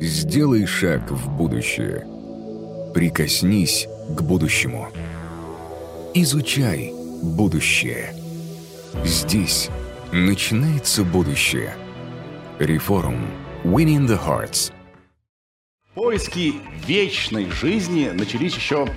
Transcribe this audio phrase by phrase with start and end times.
[0.00, 2.04] Сделай шаг в будущее.
[2.92, 4.88] Прикоснись к будущему.
[6.14, 8.12] Изучай будущее.
[9.04, 9.70] Здесь
[10.12, 11.74] начинается будущее.
[12.58, 13.26] Реформ.
[13.62, 14.72] Winning the Hearts.
[15.94, 16.54] Поиски
[16.86, 18.88] вечной жизни начались еще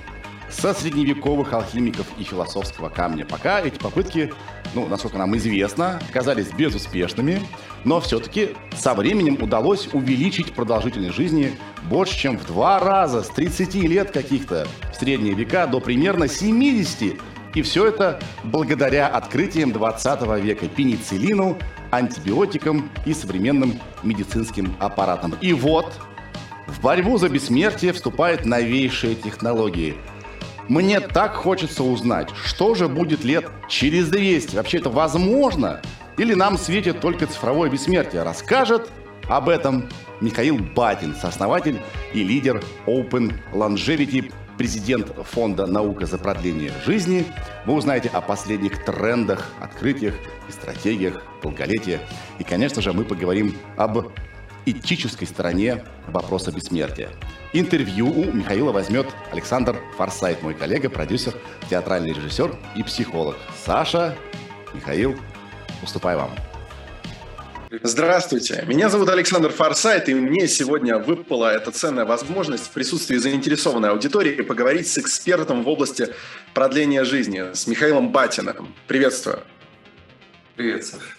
[0.50, 3.24] со средневековых алхимиков и философского камня.
[3.24, 4.32] Пока эти попытки,
[4.74, 7.42] ну, насколько нам известно, казались безуспешными,
[7.84, 13.74] но все-таки со временем удалось увеличить продолжительность жизни больше, чем в два раза, с 30
[13.74, 17.20] лет каких-то в средние века до примерно 70.
[17.54, 21.58] И все это благодаря открытиям 20 века, пенициллину,
[21.90, 25.34] антибиотикам и современным медицинским аппаратам.
[25.40, 25.92] И вот
[26.66, 29.96] в борьбу за бессмертие вступают новейшие технологии–
[30.68, 34.56] мне так хочется узнать, что же будет лет через 200.
[34.56, 35.80] Вообще это возможно?
[36.18, 38.22] Или нам светит только цифровое бессмертие?
[38.22, 38.90] Расскажет
[39.28, 39.88] об этом
[40.20, 41.80] Михаил Батин, сооснователь
[42.12, 47.24] и лидер Open Longevity, президент фонда «Наука за продление жизни».
[47.64, 50.14] Вы узнаете о последних трендах, открытиях
[50.48, 52.00] и стратегиях долголетия.
[52.38, 54.08] И, конечно же, мы поговорим об
[54.66, 57.10] этической стороне вопроса бессмертия.
[57.52, 61.34] Интервью у Михаила возьмет Александр Форсайт, мой коллега, продюсер,
[61.70, 63.36] театральный режиссер и психолог.
[63.64, 64.16] Саша,
[64.74, 65.16] Михаил,
[65.82, 66.30] уступаю вам.
[67.82, 73.90] Здравствуйте, меня зовут Александр Форсайт, и мне сегодня выпала эта ценная возможность в присутствии заинтересованной
[73.90, 76.08] аудитории поговорить с экспертом в области
[76.54, 78.74] продления жизни, с Михаилом Батиным.
[78.86, 79.40] Приветствую.
[80.56, 81.17] Привет, Саша.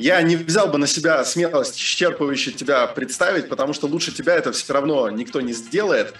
[0.00, 4.50] Я не взял бы на себя смелость исчерпывающе тебя представить, потому что лучше тебя это
[4.50, 6.14] все равно никто не сделает.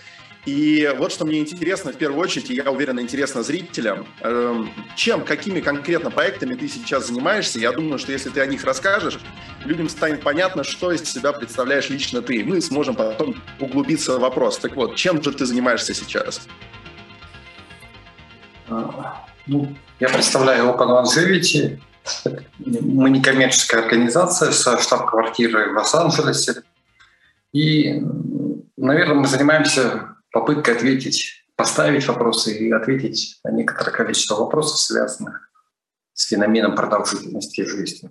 [0.44, 5.24] И вот что мне интересно в первую очередь, и я уверен, интересно зрителям, эм, чем,
[5.24, 7.58] какими конкретно проектами ты сейчас занимаешься.
[7.58, 9.18] Я думаю, что если ты о них расскажешь,
[9.64, 12.44] людям станет понятно, что из себя представляешь лично ты.
[12.44, 14.58] Мы сможем потом углубиться в вопрос.
[14.58, 16.46] Так вот, чем же ты занимаешься сейчас?
[18.68, 21.80] А, ну, я представляю Open Longevity,
[22.64, 26.62] мы не коммерческая организация со штаб-квартирой в Лос-Анджелесе.
[27.52, 28.00] И,
[28.76, 35.50] наверное, мы занимаемся попыткой ответить, поставить вопросы и ответить на некоторое количество вопросов, связанных
[36.12, 38.10] с феноменом продолжительности жизни.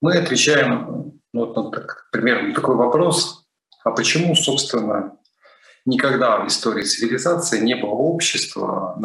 [0.00, 3.46] Мы отвечаем, ну, вот, так, примерно на такой вопрос,
[3.84, 5.16] а почему, собственно,
[5.84, 8.96] никогда в истории цивилизации не было общества,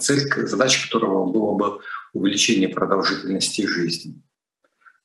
[0.00, 1.80] цель, задача которого было бы
[2.16, 4.22] увеличение продолжительности жизни.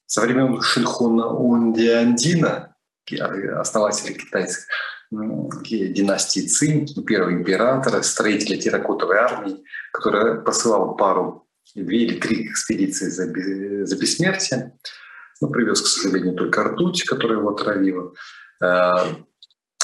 [0.06, 2.76] Со времен Шинхуна Ундиандина,
[3.60, 4.66] основателя китайской
[5.10, 13.26] династии Цинь, первого императора, строителя терракотовой армии, который посылал пару, две или три экспедиции за,
[13.86, 14.78] за бессмертие,
[15.42, 18.14] но привез, к сожалению, только ртуть, которая его отравила,
[18.62, 18.92] э,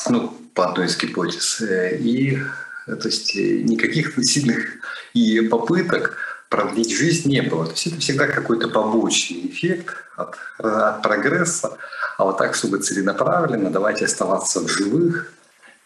[0.10, 1.62] ну, по одной из гипотез.
[1.62, 2.38] И
[2.86, 4.78] то есть никаких сильных
[5.14, 6.18] и попыток
[6.50, 7.66] продлить жизнь не было.
[7.66, 11.78] То есть это всегда какой-то побочный эффект от, от прогресса.
[12.18, 15.34] А вот так, чтобы целенаправленно, давайте оставаться в живых,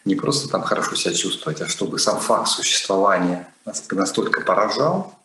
[0.04, 5.18] не просто там хорошо себя чувствовать, а чтобы сам факт существования нас настолько поражал,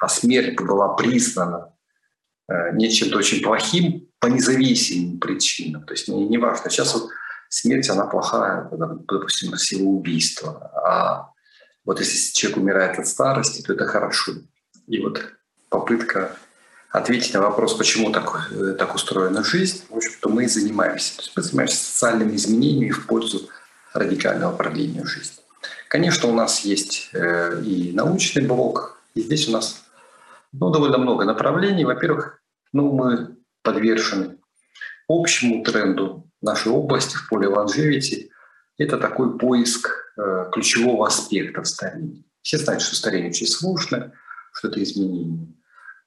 [0.00, 1.72] а смерть была признана
[2.48, 5.84] э, не чем-то очень плохим по независимым причинам.
[5.84, 6.70] То есть не, не важно.
[6.70, 7.10] Сейчас вот
[7.48, 10.70] смерть, она плохая, допустим, в силу убийства.
[10.84, 11.32] А
[11.84, 14.32] вот если человек умирает от старости, то это хорошо.
[14.88, 15.22] И вот
[15.68, 16.36] попытка
[16.90, 21.16] ответить на вопрос, почему так, э, так устроена жизнь, в общем-то, мы и занимаемся.
[21.16, 23.48] То есть мы занимаемся социальными изменениями в пользу
[23.92, 25.42] радикального продления жизни.
[25.88, 29.84] Конечно, у нас есть э, и научный блок, и здесь у нас
[30.52, 31.84] ну, довольно много направлений.
[31.84, 32.40] Во-первых,
[32.72, 34.38] ну, мы подвержены
[35.06, 38.30] общему тренду нашей области в поле longevity.
[38.78, 42.24] Это такой поиск э, ключевого аспекта в старении.
[42.40, 44.12] Все знают, что старение очень сложно–
[44.58, 45.46] что это изменение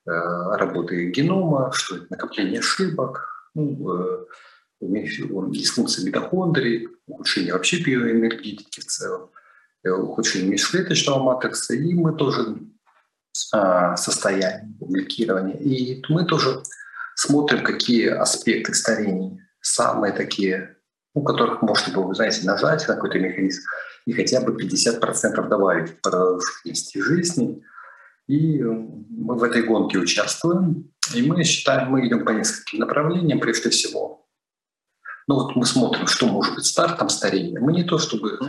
[0.05, 4.25] э, работы генома, что это накопление ошибок, ну, э,
[4.81, 9.29] дисфункция митохондрий, ухудшение вообще биоэнергетики в целом,
[9.83, 12.57] э, ухудшение межклеточного матрикса, и мы тоже
[13.53, 15.55] а, состояние публикирования.
[15.55, 16.61] И мы тоже
[17.15, 20.75] смотрим, какие аспекты старения самые такие,
[21.13, 23.61] у которых можно было, знаете, нажать на какой-то механизм
[24.05, 27.63] и хотя бы 50% добавить в продолжительности жизни,
[28.31, 30.89] и мы в этой гонке участвуем.
[31.13, 34.25] И мы считаем, мы идем по нескольким направлениям, прежде всего.
[35.27, 37.59] Ну вот мы смотрим, что может быть стартом старения.
[37.59, 38.39] Мы не то чтобы,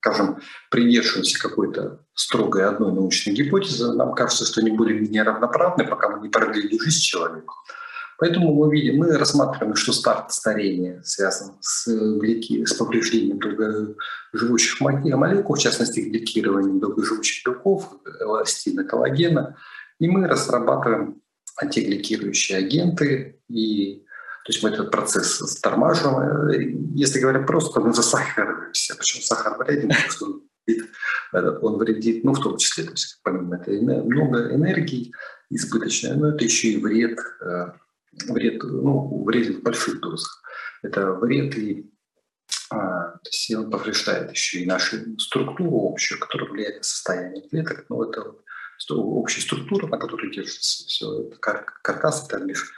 [0.00, 0.38] скажем,
[0.70, 3.92] придерживаемся какой-то строгой одной научной гипотезы.
[3.92, 7.54] Нам кажется, что они более-менее равноправны, пока мы не продлили жизнь человеку.
[8.18, 11.86] Поэтому мы видим, мы рассматриваем, что старт старения связан с,
[12.18, 19.56] глики, с повреждением долгоживущих молекул, в частности, гликированием долгоживущих белков, эластина, коллагена.
[19.98, 21.20] И мы разрабатываем
[21.60, 24.04] антигликирующие агенты и
[24.44, 26.92] то есть мы этот процесс стормаживаем.
[26.94, 28.96] Если говоря просто, мы засахариваемся.
[28.96, 30.90] Причем сахар вреден, он вредит,
[31.62, 35.12] он вредит, ну, в том числе, то есть помимо этого много энергии
[35.50, 37.66] избыточной, но это еще и вред, э,
[38.28, 40.42] вред, ну, вреден в больших дозах.
[40.82, 41.90] Это вред и
[42.70, 47.86] а, то повреждает еще и нашу структуру общую, которая влияет на состояние клеток.
[47.88, 48.42] Но это вот
[48.90, 51.28] общая структура, на которой держится все.
[51.28, 52.72] Это каркас, это лишь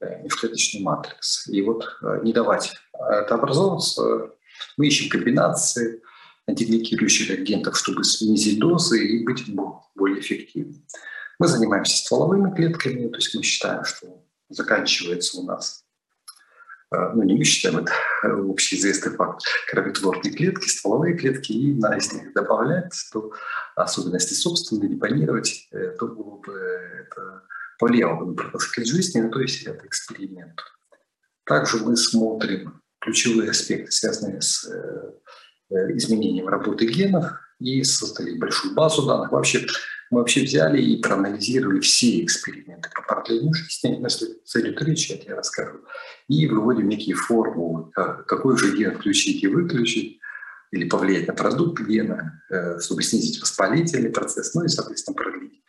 [0.00, 1.46] Э, межклеточный матрикс.
[1.48, 4.30] И вот э, не давать это образовываться,
[4.78, 6.00] мы ищем комбинации
[6.46, 9.44] антигликирующих агентов, чтобы снизить дозы и быть
[9.94, 10.82] более эффективным.
[11.38, 15.84] Мы занимаемся стволовыми клетками, то есть мы считаем, что заканчивается у нас
[16.92, 17.92] э, ну не мы считаем, это
[18.22, 23.32] общеизвестный факт, кроветворные клетки, стволовые клетки, и на из них добавлять то
[23.76, 25.68] особенности собственные, депонировать,
[25.98, 27.42] то было бы это
[27.78, 30.60] повлияло на протокол жизни, ну, то есть это эксперимент.
[31.44, 35.12] Также мы смотрим ключевые аспекты, связанные с э,
[35.70, 39.32] э, изменением работы генов, и создали большую базу данных.
[39.32, 39.66] Вообще,
[40.10, 45.34] мы вообще взяли и проанализировали все эксперименты по продлению жизни, если зайдет речь, я тебе
[45.34, 45.78] расскажу,
[46.28, 50.18] и выводим некие формулы, какой же ген включить и выключить,
[50.72, 55.60] или повлиять на продукт гена, э, чтобы снизить воспалительный процесс, ну и, соответственно, продлить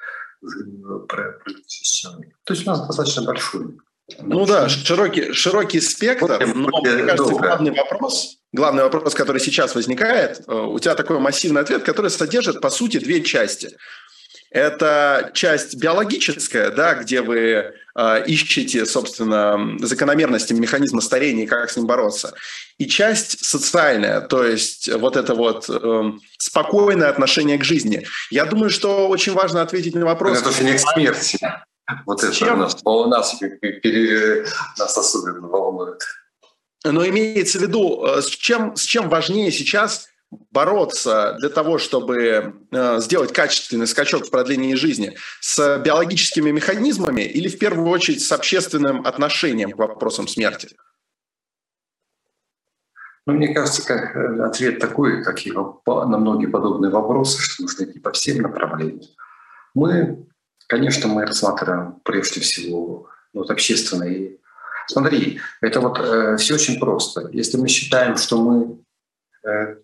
[2.45, 3.77] то есть у нас достаточно большой.
[4.19, 10.41] Ну да, широкий, широкий спектр, но мне кажется, главный вопрос, главный вопрос, который сейчас возникает,
[10.47, 13.77] э, у тебя такой массивный ответ, который содержит, по сути, две части.
[14.51, 21.77] Это часть биологическая, да, где вы э, ищете, собственно, закономерности механизма старения и как с
[21.77, 22.33] ним бороться.
[22.77, 28.05] И часть социальная, то есть вот это вот э, спокойное отношение к жизни.
[28.29, 30.41] Я думаю, что очень важно ответить на вопрос.
[30.41, 31.39] Это не к смерти.
[32.05, 32.55] Вот это Чем?
[32.55, 33.39] у нас, у нас,
[34.77, 36.01] нас особенно волнует.
[36.83, 42.55] Но имеется в виду, э, с чем, с чем важнее сейчас бороться для того, чтобы
[42.71, 48.31] э, сделать качественный скачок в продлении жизни с биологическими механизмами или в первую очередь с
[48.31, 50.69] общественным отношением к вопросам смерти?
[53.25, 57.83] Ну, мне кажется, как э, ответ такой, как и на многие подобные вопросы, что нужно
[57.83, 59.01] идти по всем направлениям.
[59.73, 60.27] Мы,
[60.67, 64.37] конечно, мы рассматриваем прежде всего ну, вот общественные.
[64.87, 67.29] Смотри, это вот э, все очень просто.
[67.31, 68.79] Если мы считаем, что мы
[69.47, 69.75] э,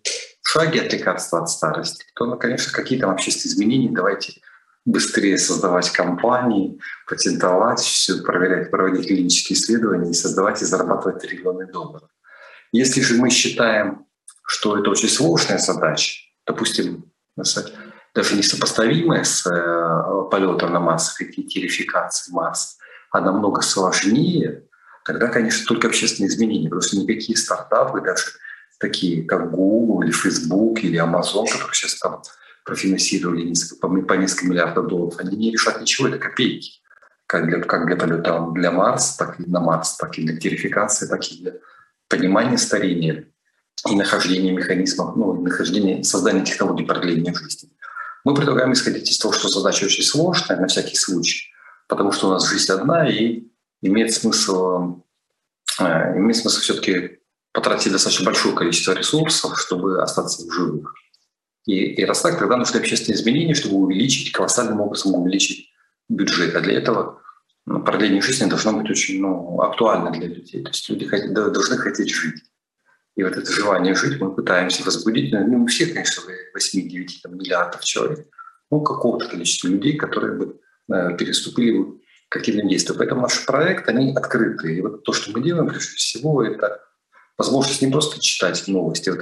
[0.48, 4.40] шаги от лекарства от старости, то, ну, конечно, какие там общественные изменения, давайте
[4.86, 12.08] быстрее создавать компании, патентовать все, проверять, проводить клинические исследования и создавать и зарабатывать триллионы долларов.
[12.72, 14.06] Если же мы считаем,
[14.46, 17.12] что это очень сложная задача, допустим,
[18.14, 22.78] даже несопоставимая с э, полетом на Марс, терификацией Марса,
[23.10, 24.64] а намного сложнее,
[25.04, 28.24] тогда, конечно, только общественные изменения, потому что никакие стартапы, даже
[28.78, 32.22] такие как Google или Facebook или Amazon, которые сейчас там
[32.64, 36.80] профинансировали несколько, по, несколько миллиардов долларов, они не решат ничего, это копейки.
[37.26, 41.06] Как для, как для полета для Марса, так и на Марс, так и для терификации,
[41.06, 41.52] так и для
[42.08, 43.26] понимания старения
[43.86, 47.70] и нахождения механизмов, ну, нахождения, создания технологий продления жизни.
[48.24, 51.50] Мы предлагаем исходить из того, что задача очень сложная, на всякий случай,
[51.86, 53.44] потому что у нас жизнь одна, и
[53.82, 55.02] имеет смысл,
[55.80, 57.18] э, имеет смысл все-таки
[57.52, 60.94] потратить достаточно большое количество ресурсов, чтобы остаться в живых.
[61.66, 65.70] И, и раз так, тогда нужны общественные изменения, чтобы увеличить, колоссальным образом увеличить
[66.08, 66.54] бюджет.
[66.54, 67.20] А для этого
[67.66, 70.62] ну, продление жизни должно быть очень ну, актуально для людей.
[70.62, 72.42] То есть люди хотят, должны хотеть жить.
[73.16, 76.22] И вот это желание жить мы пытаемся возбудить, ну, не у всех, конечно,
[76.56, 78.26] 8-9 миллиардов человек,
[78.70, 82.98] ну, какого-то количества людей, которые бы э, переступили бы к активным действиям.
[82.98, 84.74] Поэтому наш проект, они открыты.
[84.74, 86.80] И вот то, что мы делаем, прежде всего, это
[87.38, 89.12] возможность не просто читать новости.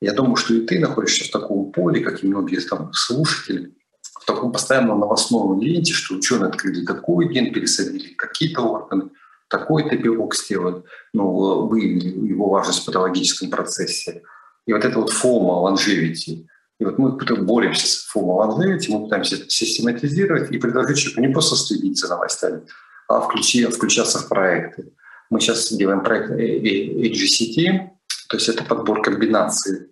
[0.00, 4.24] Я думаю, что и ты находишься в таком поле, как и многие там слушатели, в
[4.24, 9.10] таком постоянном новостном ленте, что ученые открыли такой ген, пересадили какие-то органы,
[9.48, 14.22] такой-то белок сделали, ну, выявили его важность в патологическом процессе.
[14.66, 16.46] И вот это вот фома longevity.
[16.80, 21.32] И вот мы боремся с фома longevity, мы пытаемся это систематизировать и предложить человеку не
[21.32, 22.62] просто следить за новостями,
[23.08, 24.90] а включи, включаться в проекты.
[25.30, 27.90] Мы сейчас делаем проект HGCT,
[28.28, 29.88] то есть это подбор комбинаций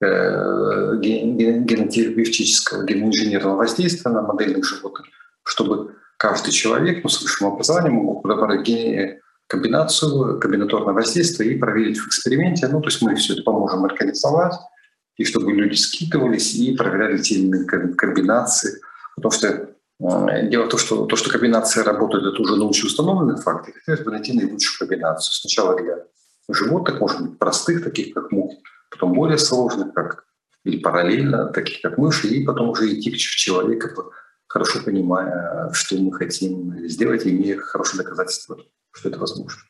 [0.00, 5.06] э, генотерапевтического, геноинженерного воздействия на модельных животных,
[5.44, 8.68] чтобы каждый человек ну, с высшим образованием мог подобрать
[9.48, 12.68] комбинацию, комбинаторное воздействие и проверить в эксперименте.
[12.68, 14.54] Ну, то есть мы все это поможем организовать,
[15.16, 18.80] и чтобы люди скидывались и проверяли те или иные комбинации.
[19.14, 19.66] Потому что э,
[20.48, 24.00] дело в том, что то, что комбинации работают, это уже научно установленный факт, и хотелось
[24.00, 25.34] бы найти наилучшую комбинацию.
[25.34, 26.04] Сначала для
[26.48, 28.54] животных, может быть, простых, таких как мух,
[28.90, 30.24] потом более сложных, как
[30.64, 34.12] или параллельно, таких как мыши, и потом уже идти к человеку,
[34.46, 38.58] хорошо понимая, что мы хотим сделать, имея хорошее доказательство,
[38.92, 39.62] что это возможно.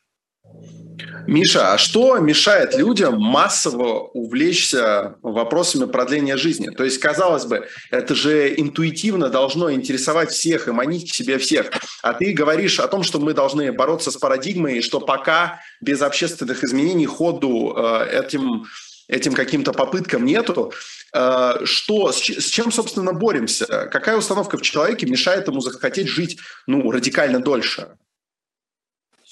[1.27, 6.69] Миша, а что мешает людям массово увлечься вопросами продления жизни?
[6.69, 11.71] То есть, казалось бы, это же интуитивно должно интересовать всех и манить к себе всех.
[12.01, 16.63] А ты говоришь о том, что мы должны бороться с парадигмой, что пока без общественных
[16.63, 18.65] изменений ходу э, этим,
[19.07, 20.73] этим каким-то попыткам нету.
[21.13, 23.87] Э, что, с чем, собственно, боремся?
[23.91, 27.87] Какая установка в человеке мешает ему захотеть жить ну, радикально дольше?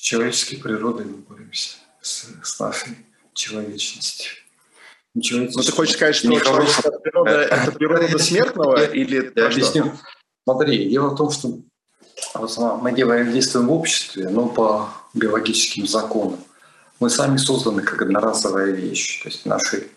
[0.02, 2.98] С человеческой природой мы боремся с, с нашей
[3.36, 4.32] человечностью.
[5.14, 8.84] Ну, ты хочешь сказать, что человеческая природа– это природа смертного?
[8.84, 9.92] или я объясню.
[10.44, 11.60] Смотри, дело в том, что
[12.82, 16.44] мы делаем, действуем в обществе, но по биологическим законам.
[17.00, 19.22] Мы сами созданы как одноразовая вещь.
[19.22, 19.88] То есть наши,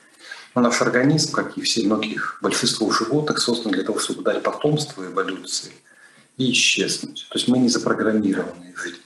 [0.55, 5.03] ну, наш организм, как и все многих, большинство животных, создан для того, чтобы дать потомство
[5.03, 5.73] эволюции
[6.37, 7.27] и исчезнуть.
[7.31, 9.01] То есть мы не запрограммированы жить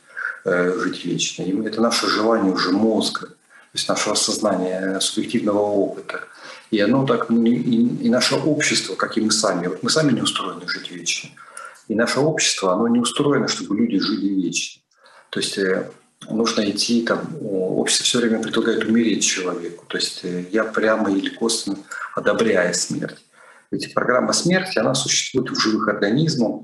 [0.79, 1.43] жить вечно.
[1.43, 6.21] И это наше желание уже мозга, то есть нашего сознания, субъективного опыта.
[6.71, 10.69] И оно так, и, наше общество, как и мы сами, вот мы сами не устроены
[10.69, 11.31] жить вечно.
[11.89, 14.83] И наше общество, оно не устроено, чтобы люди жили вечно.
[15.31, 15.91] То есть э,
[16.29, 19.87] нужно идти, там, общество все время предлагает умереть человеку.
[19.87, 21.79] То есть э, я прямо или косвенно
[22.15, 23.25] одобряя смерть.
[23.71, 26.63] Ведь программа смерти, она существует в живых организмах.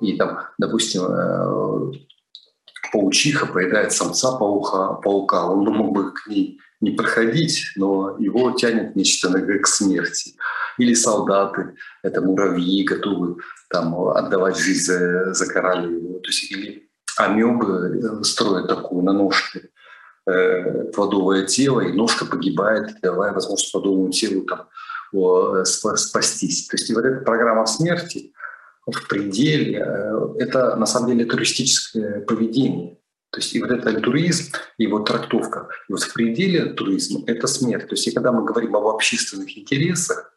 [0.00, 1.02] И там, допустим,
[2.92, 5.46] паучиха поедает самца паука, паука.
[5.46, 10.34] Он мог бы к ней не проходить, но его тянет нечто к смерти.
[10.78, 13.36] Или солдаты, это муравьи, готовы
[13.68, 16.20] там, отдавать жизнь за, за королеву.
[16.20, 19.70] То есть, или амебы э, строят такую на ножке
[20.26, 24.68] э, плодовое тело, и ножка погибает, давая возможность плодовому телу там,
[25.12, 26.68] о, спастись.
[26.68, 28.32] То есть и вот эта программа смерти,
[28.92, 32.98] в пределе, э, это на самом деле туристическое поведение.
[33.30, 35.68] То есть и вот это альтруизм, и его трактовка.
[35.88, 37.88] И вот в пределе туризма– это смерть.
[37.88, 40.32] То есть и когда мы говорим об общественных интересах,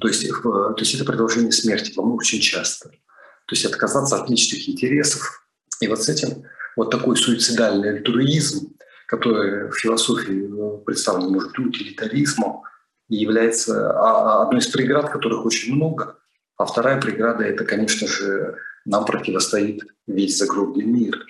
[0.00, 2.90] то есть, то есть это продолжение смерти по-моему, очень часто.
[2.90, 5.46] То есть отказаться от личных интересов.
[5.80, 6.44] И вот с этим
[6.76, 8.74] вот такой суицидальный альтруизм,
[9.06, 12.62] который в философии э, представлен, может утилитаризмом,
[13.08, 16.18] и является а, а, одной из преград, которых очень много–
[16.56, 21.24] а вторая преграда– это, конечно же, нам противостоит весь загробный мир.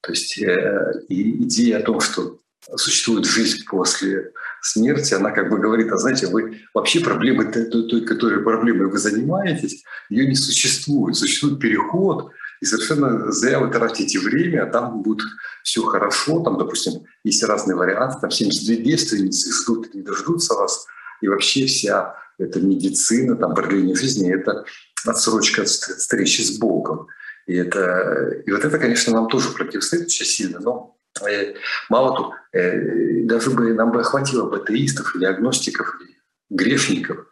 [0.00, 2.38] То есть э, и идея о том, что
[2.76, 4.32] существует жизнь после
[4.62, 8.98] смерти, она как бы говорит, а знаете, вы вообще проблемы, той, той которой проблемой вы
[8.98, 11.16] занимаетесь, ее не существует.
[11.16, 12.30] Существует переход,
[12.60, 15.26] и совершенно зря вы тратите время, а там будет
[15.62, 20.86] все хорошо, там, допустим, есть разные варианты, там 72 девственницы ждут, не дождутся вас,
[21.20, 24.64] и вообще вся это медицина, там, продление жизни, это
[25.06, 27.08] отсрочка от встречи с Богом.
[27.46, 30.96] И, это, и вот это, конечно, нам тоже противостоит очень сильно, но
[31.28, 31.54] э,
[31.90, 36.16] мало того, э, даже бы нам бы хватило бы атеистов или агностиков, или
[36.48, 37.26] грешников,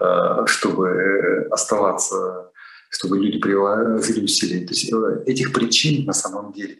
[0.00, 2.50] э, чтобы оставаться,
[2.88, 4.66] чтобы люди приложили усилия.
[4.66, 6.78] То есть э, этих причин на самом деле,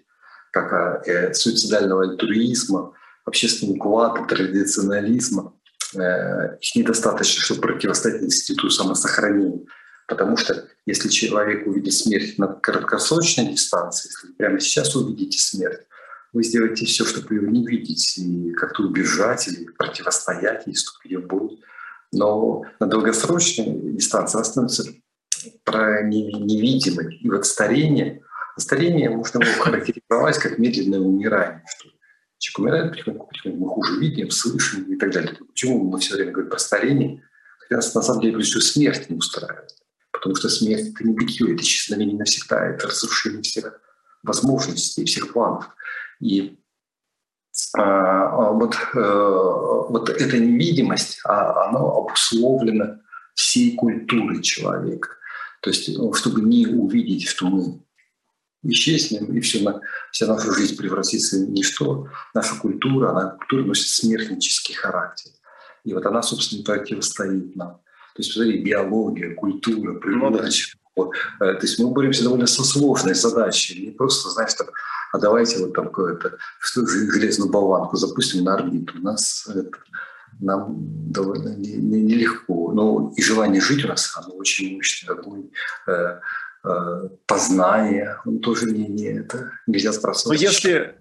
[0.50, 2.94] как э, суицидального альтруизма,
[3.26, 5.57] общественного уклада, традиционализма, Э,
[5.94, 9.66] их недостаточно, чтобы противостоять институту самосохранения.
[10.06, 15.80] Потому что если человек увидит смерть на краткосрочной дистанции, если прямо сейчас увидите смерть,
[16.32, 21.26] вы сделаете все, чтобы ее не видеть, и как-то убежать или противостоять, и вступить в
[21.26, 21.62] бой.
[22.12, 24.68] Но на долгосрочной дистанции она
[25.64, 27.16] про невидимой.
[27.16, 28.22] И вот старение,
[28.56, 31.90] старение можно характеризовать как медленное умирание, что
[32.38, 35.34] Человек умирает потихоньку, потихоньку, мы хуже видим, слышим и так далее.
[35.34, 37.22] Почему мы все время говорим про старение?
[37.58, 39.74] Хотя нас на самом деле прежде смерть не устраивает.
[40.12, 43.80] Потому что смерть— это не битье, это исчезновение навсегда, это разрушение всех
[44.22, 45.68] возможностей, всех планов.
[46.20, 46.58] И
[47.76, 53.00] а, а вот, а, вот эта невидимость, а, она обусловлена
[53.34, 55.10] всей культурой человека.
[55.62, 57.80] То есть, ну, чтобы не увидеть, что мы
[58.62, 62.08] исчезнем, и все, на, вся наша жизнь превратится в ничто.
[62.34, 65.32] Наша культура, она культура носит смертнический характер.
[65.84, 67.80] И вот она, собственно, противостоит нам.
[68.14, 70.48] То есть, смотри, биология, культура, природа,
[70.96, 74.72] Вот, э, то есть мы боремся довольно со сложной задачей, не просто, знаешь, так,
[75.12, 78.98] а давайте вот там какую-то железную болванку запустим на орбиту.
[78.98, 79.70] У нас это,
[80.40, 80.76] нам
[81.10, 81.92] довольно нелегко.
[81.92, 85.16] Не, не Но и желание жить у нас, оно очень мощное,
[85.86, 86.20] э,
[86.64, 90.26] э, познание, он тоже не, не это, нельзя спросить.
[90.26, 90.94] Но если,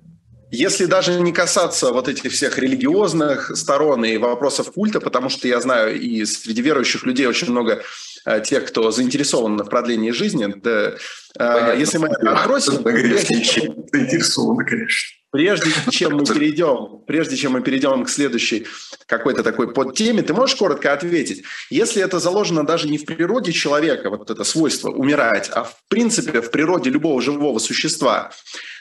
[0.51, 5.59] если даже не касаться вот этих всех религиозных сторон и вопросов культа, потому что я
[5.59, 7.81] знаю, и среди верующих людей очень много
[8.25, 10.97] э, тех, кто заинтересован в продлении жизни, да, э,
[11.37, 11.79] Понятно.
[11.79, 12.83] если мы отбросим...
[12.83, 15.16] Заинтересованы, конечно.
[15.31, 18.65] Прежде чем мы перейдем, прежде чем мы перейдем к следующей
[19.05, 24.09] какой-то такой подтеме, ты можешь коротко ответить, если это заложено даже не в природе человека,
[24.09, 28.31] вот это свойство умирать, а в принципе в природе любого живого существа,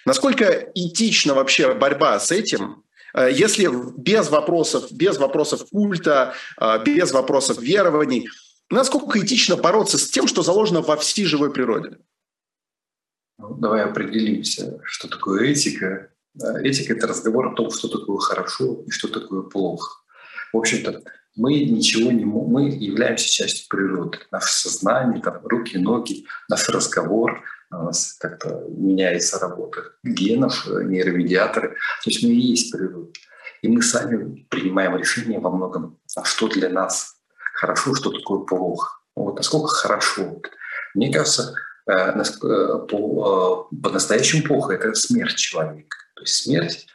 [0.04, 2.84] насколько этична вообще борьба с этим,
[3.14, 8.28] э, если без вопросов, без вопросов культа, э, без вопросов верований,
[8.70, 11.98] насколько этично бороться с тем, что заложено во всей живой природе?
[13.38, 16.10] Ну, давай определимся, что такое этика
[16.62, 20.02] Этика– это разговор о том, что такое хорошо и что такое плохо.
[20.52, 21.02] В общем-то,
[21.36, 24.18] мы ничего не мы являемся частью природы.
[24.30, 31.70] Наше сознание, там, руки, ноги, наш разговор, у нас как-то меняется работа генов, нейромедиаторы.
[32.04, 33.10] То есть мы и есть природа.
[33.62, 37.16] И мы сами принимаем решение во многом, а что для нас
[37.54, 39.00] хорошо, что такое плохо.
[39.14, 40.40] Вот насколько хорошо.
[40.94, 41.54] Мне кажется,
[41.86, 45.96] э, э, по-настоящему плохо– это смерть человека.
[46.16, 46.86] То есть смерть,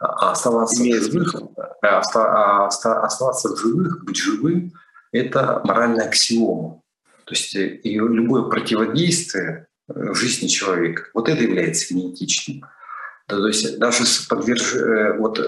[0.00, 1.34] а оставаться в живых,
[1.82, 4.72] а, а оставаться в живых, быть живым–
[5.12, 6.80] это моральная аксиома.
[7.24, 12.62] То есть э, и любое противодействие э, в жизни человека, вот это является неэтичным.
[13.26, 14.74] То есть даже подверж...
[14.74, 15.38] Э, вот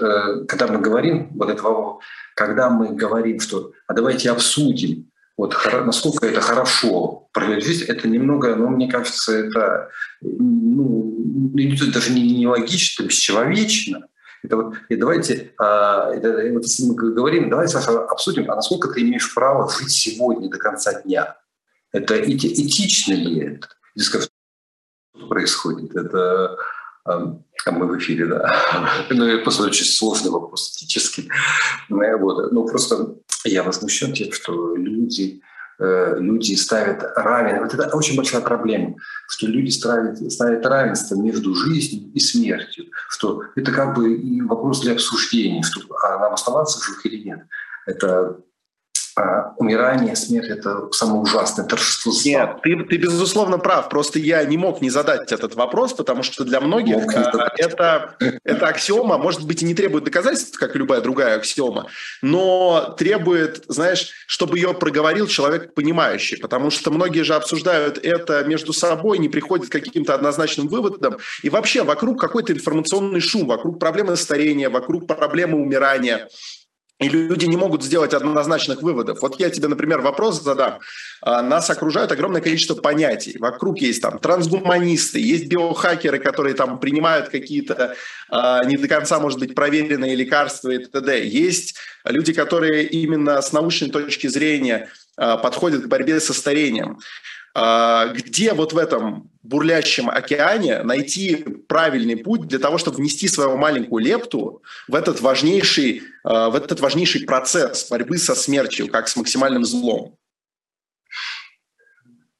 [0.47, 1.99] когда мы говорим вот этого,
[2.35, 8.55] когда мы говорим, что а давайте обсудим, вот насколько это хорошо прожить жизнь, это немного,
[8.55, 9.89] ну, мне кажется, это
[10.21, 11.22] ну,
[11.91, 14.07] даже не, не логично, бесчеловечно.
[14.43, 18.89] Это вот, и давайте, а, это, вот если мы говорим, давайте Саша, обсудим, а насколько
[18.89, 21.37] ты имеешь право жить сегодня до конца дня?
[21.91, 23.69] Это эти, этично ли это?
[23.97, 24.27] Что
[25.29, 25.95] происходит?
[25.95, 26.57] Это
[27.05, 29.05] а мы в эфире, да.
[29.09, 31.29] Ну, это просто очень сложный вопрос этический.
[31.89, 32.51] Ну, вот.
[32.51, 35.41] ну, просто я возмущен тем, что люди,
[35.79, 37.63] люди ставят равенство.
[37.63, 38.95] Вот это очень большая проблема,
[39.27, 44.93] что люди ставят, ставят равенство между жизнью и смертью, что это как бы вопрос для
[44.93, 47.39] обсуждения, что а нам оставаться в живых или нет.
[47.85, 48.37] Это
[49.15, 52.31] а умирание, смерть— это самое ужасное торжество зла.
[52.31, 53.89] Нет, ты, ты безусловно прав.
[53.89, 58.67] Просто я не мог не задать этот вопрос, потому что для многих а, это, это
[58.67, 61.87] аксиома, может быть, и не требует доказательств, как любая другая аксиома,
[62.21, 68.73] но требует, знаешь, чтобы ее проговорил человек понимающий, потому что многие же обсуждают это между
[68.73, 74.15] собой, не приходят к каким-то однозначным выводам, и вообще вокруг какой-то информационный шум, вокруг проблемы
[74.15, 76.29] старения, вокруг проблемы умирания–
[77.03, 79.21] и люди не могут сделать однозначных выводов.
[79.21, 80.79] Вот я тебе, например, вопрос задам.
[81.21, 83.35] А, нас окружает огромное количество понятий.
[83.39, 87.95] Вокруг есть там трансгуманисты, есть биохакеры, которые там принимают какие-то
[88.29, 91.25] а, не до конца, может быть, проверенные лекарства и т.д.
[91.25, 96.99] Есть люди, которые именно с научной точки зрения а, подходят к борьбе со старением.
[97.55, 101.35] А, где вот в этом бурлящем океане найти
[101.67, 106.79] правильный путь для того, чтобы внести свою маленькую лепту в этот важнейший, а, в этот
[106.79, 110.17] важнейший процесс борьбы со смертью, как с максимальным злом?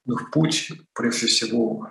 [0.06, 1.89] Ну, путь, прежде всего,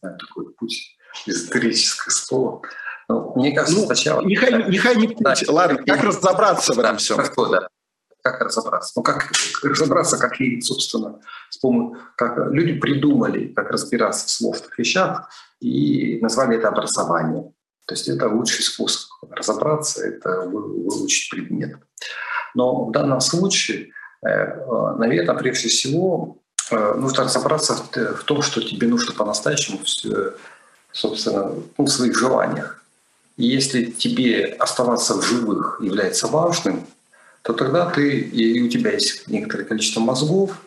[0.00, 2.62] знаю, такой путь эзотерическое слово.
[3.08, 4.22] Ну, мне кажется, ну, сначала...
[4.24, 5.18] Нехай, нехай не путь.
[5.20, 7.16] Да, Ладно, как разобраться в этом всем?
[7.16, 7.68] Да
[8.32, 8.92] как разобраться?
[8.96, 9.30] Ну, как
[9.62, 15.28] разобраться, как и, собственно, с помощью, как люди придумали, как разбираться в сложных вещах
[15.60, 17.52] и назвали это образование.
[17.86, 21.76] То есть это лучший способ разобраться, это выучить предмет.
[22.54, 23.92] Но в данном случае,
[24.26, 26.38] э, наверное, прежде всего,
[26.70, 29.78] э, нужно разобраться в том, что тебе нужно по-настоящему,
[30.92, 32.82] собственно, ну, в своих желаниях.
[33.36, 36.86] И если тебе оставаться в живых является важным,
[37.46, 40.66] то тогда ты, и у тебя есть некоторое количество мозгов,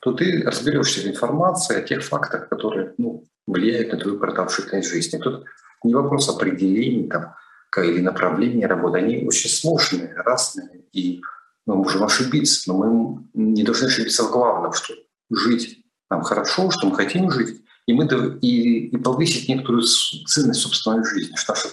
[0.00, 5.18] то ты разберешься в информации о тех фактах, которые ну, влияют на твою продолжительность жизни.
[5.18, 5.44] Тут
[5.84, 7.34] не вопрос определений там,
[7.76, 11.20] или направления работы, они очень сложные, разные, и
[11.66, 14.94] мы можем ошибиться, но мы не должны ошибиться в главном, что
[15.30, 18.06] жить нам хорошо, что мы хотим жить, и, мы,
[18.40, 21.68] и, и повысить некоторую ценность собственной жизни, что наша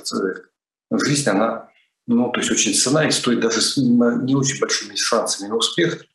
[1.06, 1.70] жизнь, она
[2.08, 6.06] ну, то есть очень цена и стоит даже с не очень большими шансами на успех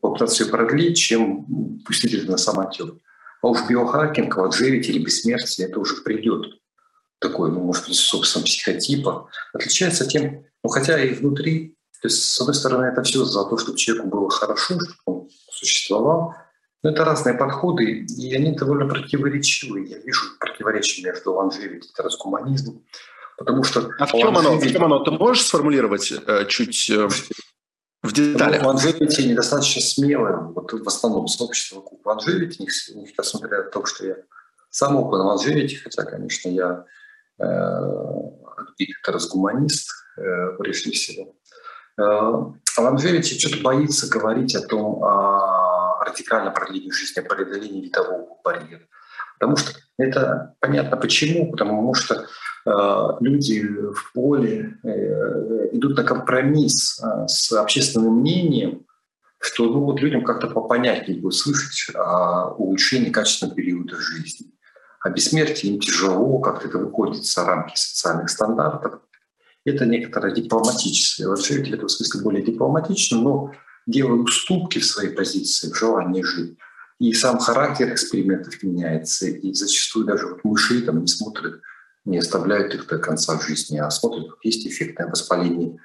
[0.00, 2.94] попытаться ее продлить, чем пустить это на самотек.
[3.42, 6.46] А уж биохакинг, лоджевити или бессмертие, это уже придет.
[7.18, 9.28] Такой, ну, может быть, собственно, психотипа.
[9.52, 13.56] Отличается тем, ну, хотя и внутри, то есть, с одной стороны, это все за то,
[13.58, 16.34] чтобы человеку было хорошо, чтобы он существовал,
[16.82, 19.88] но это разные подходы, и они довольно противоречивые.
[19.88, 22.84] Я вижу противоречие между лонжевити и трансгуманизмом,
[23.38, 23.90] потому что...
[23.98, 24.98] А в чем, оно, в чем оно?
[25.04, 27.08] Ты можешь сформулировать э, чуть э,
[28.02, 28.62] в деталях?
[28.62, 34.16] Ну, недостаточно смелое, вот в основном сообщество вокруг лонжевити, несмотря на то, что я
[34.70, 36.84] сам около лонжевити, хотя, конечно, я
[37.38, 37.44] э,
[39.04, 41.34] трансгуманист э, прежде всего.
[41.98, 48.82] Э, а лонжевити что-то боится говорить о том, о радикально продлению жизни, преодолению видового барьера.
[49.38, 52.26] Потому что это понятно почему, потому что
[53.20, 58.86] люди в поле э, идут на компромисс э, с общественным мнением,
[59.38, 64.48] что ну, вот людям как-то попонятнее будет слышать о улучшении качественного периода жизни.
[65.00, 69.00] А бессмертие им тяжело, как-то это выходит за рамки социальных стандартов.
[69.64, 71.28] Это некоторое дипломатическое.
[71.28, 73.52] Вообще в этом смысле более дипломатично, но
[73.86, 76.58] делаю уступки в своей позиции, в желании жить.
[76.98, 81.60] И сам характер экспериментов меняется, и зачастую даже вот мыши там не смотрят,
[82.08, 85.78] не оставляют их до конца жизни, а смотрят, как есть эффектное воспаление,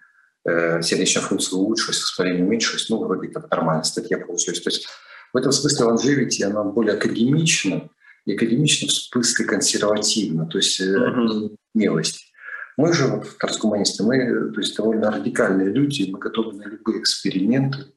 [0.46, 4.62] э, сердечная функция улучшилась, воспаление уменьшилось, ну, вроде как нормальная статья получилась.
[4.62, 4.88] То есть
[5.34, 7.90] в этом смысле longevity, она более академична,
[8.26, 11.56] и академично в смысле консервативна, то есть mm-hmm.
[11.76, 12.32] смелость.
[12.78, 17.94] Мы же, вот, трансгуманисты, мы то есть, довольно радикальные люди, мы готовы на любые эксперименты,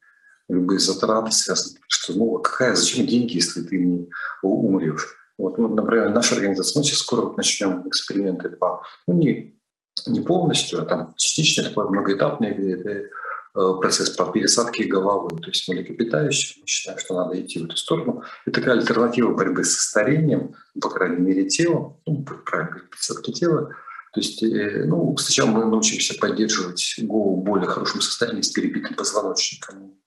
[0.49, 1.79] любые затраты связаны.
[1.87, 4.09] Что, ну, какая, зачем деньги, если ты не
[4.43, 5.15] умрешь?
[5.37, 9.55] Вот, ну, например, наша организация, мы сейчас скоро начнем эксперименты по, ну, не,
[10.07, 13.09] не полностью, а там частично, такой многоэтапный э,
[13.53, 16.57] процесс по пересадке головы, то есть млекопитающих.
[16.61, 18.23] Мы считаем, что надо идти в эту сторону.
[18.45, 23.71] Это такая альтернатива борьбы со старением, по крайней мере, телом, ну, правильно пересадки тела,
[24.13, 28.95] то есть, э, ну, сначала мы научимся поддерживать голову в более хорошем состоянии с перебитым
[28.95, 29.99] позвоночником,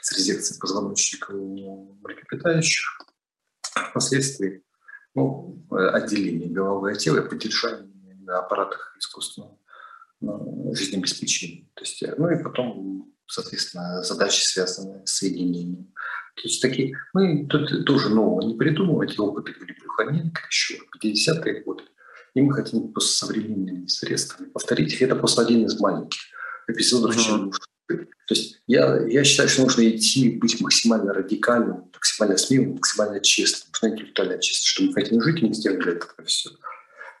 [0.00, 3.00] с резекцией позвоночника млекопитающих.
[3.90, 4.62] Впоследствии
[5.16, 9.58] ну, отделение головы от тела и поддержание на аппаратах искусственного
[10.20, 11.66] ну, жизнеобеспечения.
[11.74, 15.92] То есть, э, ну и потом, соответственно, задачи, связанные с соединением.
[16.36, 21.04] То есть такие, мы тут тоже нового не придумываем, эти опыты были Плюханенко еще в
[21.04, 21.84] 50-е годы.
[22.34, 25.00] И мы хотим просто современными средствами повторить их.
[25.00, 26.20] Это просто один из маленьких
[26.68, 27.52] эпизодов, mm-hmm.
[27.86, 33.70] То есть я, я считаю, что нужно идти, быть максимально радикальным, максимально смелым, максимально честным.
[33.72, 36.50] Нужно интеллектуально честно, что мы хотим жить, не сделали это все.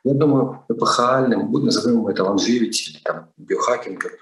[0.04, 4.12] Я думаю, эпохальным, будем назовем это лонжевити или там биохакингом,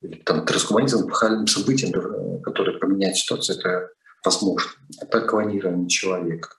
[0.00, 3.90] или там трансгуманизм, эпохальным событием, которое поменяет ситуацию, это
[4.24, 4.70] возможно.
[5.00, 6.50] Это клонирование человека.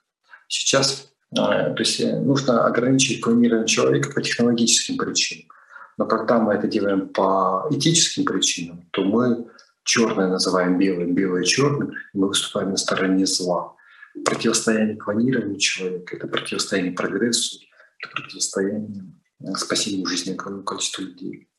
[0.48, 5.48] Сейчас а, то есть э, нужно ограничить клонирование человека по технологическим причинам.
[5.98, 9.48] Но когда мы это делаем по этическим причинам, то мы
[9.84, 13.76] черное называем белым, белое черным, и мы выступаем на стороне зла.
[14.26, 17.60] Противостояние клонированию человека— это противостояние прогрессу,
[18.00, 21.50] это противостояние э, спасению жизни огромного количества людей.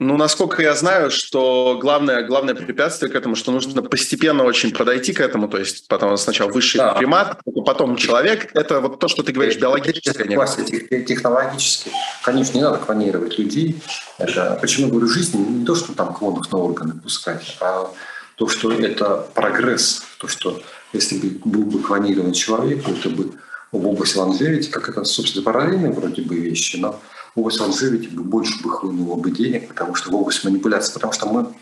[0.00, 5.12] Ну, насколько я знаю, что главное, главное препятствие к этому, что нужно постепенно очень подойти
[5.12, 6.94] к этому, то есть потом сначала высший да.
[6.94, 10.26] примат, потом человек, это вот то, что ты говоришь, биологическое.
[10.34, 10.64] Классе,
[11.06, 11.90] технологически.
[12.24, 13.82] Конечно, не надо клонировать людей.
[14.16, 17.90] Это, почему я говорю жизнь, не то, что там клонов на органы пускать, а
[18.36, 20.62] то, что это прогресс, то, что
[20.94, 23.32] если бы был бы клонирован человек, то это бы
[23.70, 26.98] в области лонжевити, как это, собственно, параллельные вроде бы вещи, но
[27.34, 31.26] область лонжевити бы больше бы хлынуло бы денег, потому что в область манипуляции, потому что
[31.26, 31.54] мы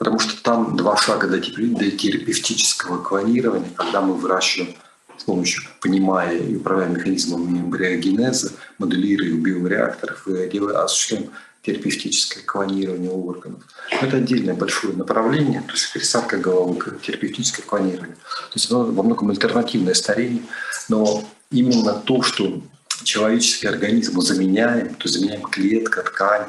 [0.00, 4.74] потому что там два шага до, терапевтического клонирования, когда мы выращиваем
[5.18, 11.30] с помощью, понимая и управляя механизмами эмбриогенеза, моделируя биореакторов и делая, осуществляем
[11.62, 13.62] терапевтическое клонирование органов.
[14.00, 18.16] Это отдельное большое направление, то есть пересадка головы, терапевтическое клонирование.
[18.16, 20.42] То есть оно во многом альтернативное старение,
[20.88, 22.62] но именно то, что
[23.04, 26.46] человеческий организм мы заменяем, то есть заменяем клетка, ткань,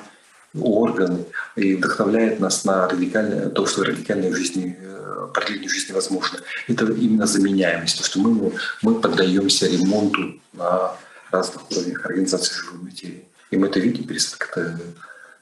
[0.54, 6.40] органы, и вдохновляет нас на радикальное, то, что радикальная жизни, э, продление жизни возможно.
[6.68, 10.96] Это именно заменяемость, то, что мы, мы поддаемся ремонту на
[11.32, 13.28] разных уровнях организации живой материи.
[13.52, 14.80] И мы это видим, пересадка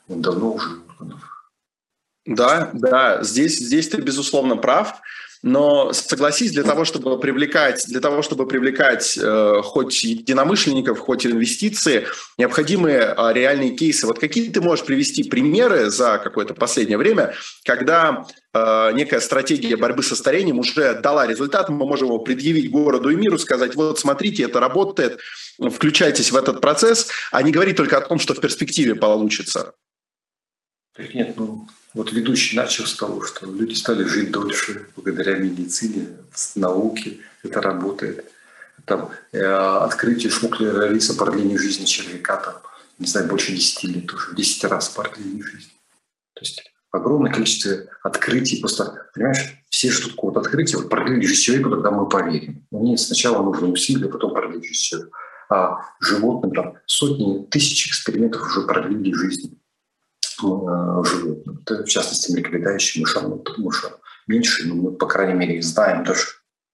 [0.07, 1.29] давно уже органов.
[2.25, 5.01] Да, да, здесь, здесь ты безусловно прав.
[5.41, 12.07] Но согласись, для того, чтобы привлекать, для того, чтобы привлекать э, хоть единомышленников, хоть инвестиции,
[12.37, 14.05] необходимы э, реальные кейсы.
[14.05, 20.03] Вот какие ты можешь привести примеры за какое-то последнее время, когда э, некая стратегия борьбы
[20.03, 24.43] со старением уже дала результат, мы можем его предъявить городу и миру, сказать, вот смотрите,
[24.43, 25.21] это работает,
[25.57, 29.73] включайтесь в этот процесс, а не говорить только о том, что в перспективе получится.
[31.13, 31.65] Нет, ну,
[31.99, 36.07] вот ведущий начал с того, что люди стали жить дольше благодаря медицине,
[36.55, 38.23] науке, это работает.
[38.85, 42.55] Там, э, открытие Шмуклера Риса продление жизни человека, там,
[42.99, 45.73] не знаю, больше 10 лет уже, 10 раз продление жизни.
[46.35, 48.61] То есть огромное количество открытий.
[48.61, 52.65] Просто, понимаешь, все ждут какого-то открытия, вот продлили жизнь человеку, тогда мы поверим.
[52.71, 55.11] Но нет, сначала нужно усилия, потом продлить жизнь человеку.
[55.49, 59.58] А животным там сотни, тысяч экспериментов уже продлили жизнь
[60.41, 61.59] животным.
[61.61, 66.25] Это, в частности, млекопитающим мышам, ну, что меньше, но мы, по крайней мере, знаем даже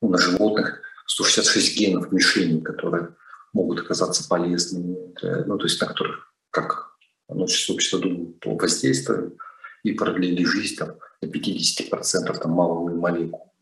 [0.01, 3.15] ну, на животных 166 генов мишени, которые
[3.53, 5.13] могут оказаться полезными,
[5.45, 6.95] ну, то есть на которых, как
[7.29, 9.35] научное общество думает, то воздействуют
[9.83, 13.53] и продлили жизнь там, до 50% там, малыми молекул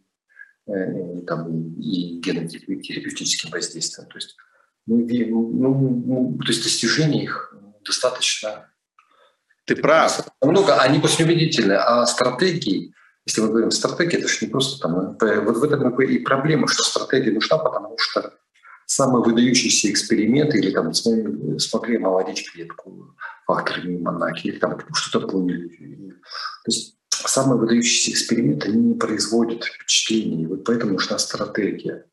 [0.68, 4.10] э, и, там, и генотерапевтическим воздействием.
[4.10, 4.36] То есть,
[4.86, 8.73] мы, ну, ну, то есть достижения их достаточно
[9.66, 10.28] ты прав.
[10.42, 11.74] Много, они очень убедительны.
[11.74, 12.94] А стратегии,
[13.26, 15.18] если мы говорим стратегии, это же не просто там...
[15.22, 18.34] Э, вот в этом и проблема, что стратегия нужна, потому что
[18.86, 23.16] самые выдающиеся эксперименты, или там смогли, смогли наладить клетку
[23.48, 25.70] факторами монаки, или там что-то поняли.
[25.70, 30.44] То есть самые выдающиеся эксперименты, они не производят впечатления.
[30.44, 32.06] И вот поэтому нужна стратегия.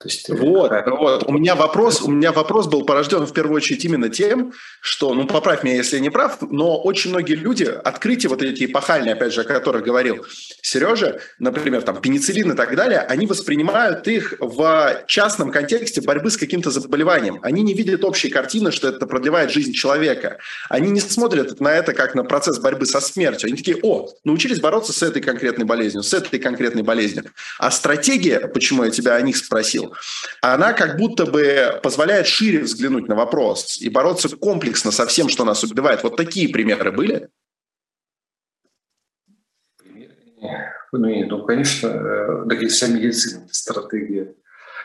[0.00, 1.24] То есть, э, вот, вот.
[1.28, 5.26] У меня вопрос, у меня вопрос был порожден в первую очередь именно тем, что, ну,
[5.26, 9.32] поправь меня, если я не прав, но очень многие люди, открытия вот эти эпохальные, опять
[9.32, 10.26] же, о которых говорил
[10.62, 16.36] Сережа, например, там, пенициллин и так далее, они воспринимают их в частном контексте борьбы с
[16.36, 17.38] каким-то заболеванием.
[17.42, 20.38] Они не видят общей картины, что это продлевает жизнь человека.
[20.68, 23.48] Они не смотрят на это как на процесс борьбы со смертью.
[23.48, 27.24] Они такие, о, научились бороться с этой конкретной болезнью, с этой конкретной болезнью.
[27.58, 29.83] А стратегия, почему я тебя о них спросил,
[30.40, 35.44] она как будто бы позволяет шире взглянуть на вопрос и бороться комплексно со всем, что
[35.44, 36.02] нас убивает.
[36.02, 37.28] Вот такие примеры были?
[40.92, 44.34] Ну, ну конечно, э, да, вся медицина, стратегия.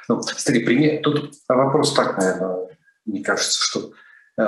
[0.07, 3.91] Ну, смотри, пример, тут вопрос так, наверное, мне кажется, что
[4.37, 4.43] э,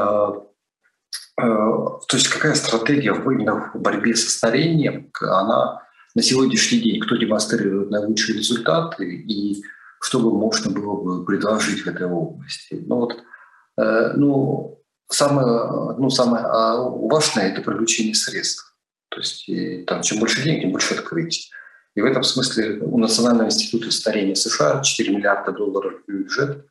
[1.40, 5.84] э, то есть какая стратегия именно в борьбе со старением, она
[6.16, 9.64] на сегодняшний день, кто демонстрирует наилучшие результаты и
[10.02, 12.84] что бы можно было бы предложить в этой области.
[12.86, 13.18] Ну, вот,
[13.78, 18.76] э, ну, самое, ну, самое а важное– это привлечение средств.
[19.10, 21.52] То есть там, чем больше денег, тем больше открытий.
[21.96, 26.66] И в этом смысле у Национального института старения США 4 миллиарда долларов бюджет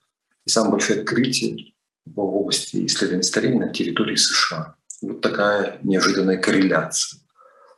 [0.46, 1.74] и самое большое открытие
[2.06, 4.74] в области исследования старения на территории США.
[5.02, 7.20] Вот такая неожиданная корреляция.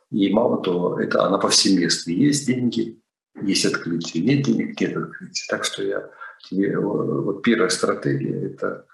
[0.09, 2.11] И мало того, это она повсеместно.
[2.11, 3.01] Есть деньги,
[3.41, 5.45] есть открытие, нет денег, нет открытия.
[5.49, 6.09] Так что я
[6.49, 8.85] тебе, вот первая стратегия– это,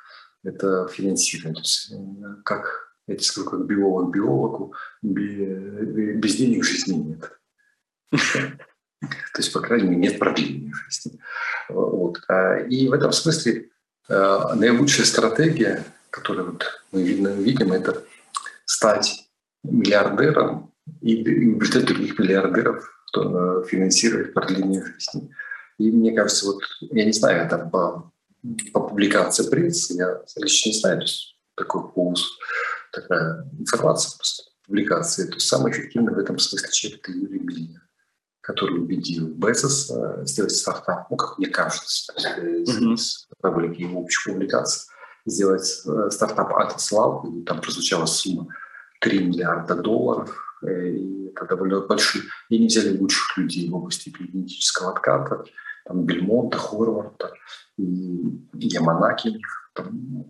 [0.44, 1.56] это финансирование.
[1.56, 7.32] То есть, э, как, я тебе скажу, как биолог биологу, без денег жизни нет.
[8.12, 11.20] То есть, по крайней мере, нет продления жизни.
[11.70, 12.20] Вот.
[12.28, 13.70] А, и в этом смысле
[14.10, 18.04] э, наилучшая стратегия, которую вот мы видим, это
[18.66, 19.30] стать
[19.64, 25.34] миллиардером и убеждать других миллиардеров кто финансирует продление жизни.
[25.78, 28.12] И мне кажется, вот я не знаю, это по,
[28.74, 32.26] по публикации прессы, я лично не знаю, то есть такой пулс,
[32.92, 35.28] такая информация просто, публикации.
[35.28, 37.82] То есть самый эффективный в этом смысле человек– это Юрий Миллер,
[38.42, 39.92] который убедил Безос
[40.24, 44.90] сделать стартап, ну, как мне кажется, из публики его общих публикаций,
[45.26, 48.48] сделать э, стартап Atlas Lab, там прозвучала сумма
[49.00, 52.24] 3 миллиарда долларов– Э, и это довольно большие.
[52.50, 55.44] И они взяли лучших людей в области генетического отката,
[55.86, 57.34] там Бельмонта, Хорварда,
[57.78, 59.42] Яманаки,
[59.74, 60.26] там,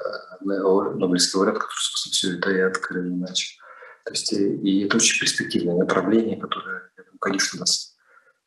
[0.00, 3.58] э, Нобелевский лауреат, который, собственно, все это и открыл иначе.
[4.04, 7.96] То есть, э, и это очень перспективное направление, которое, конечно, у нас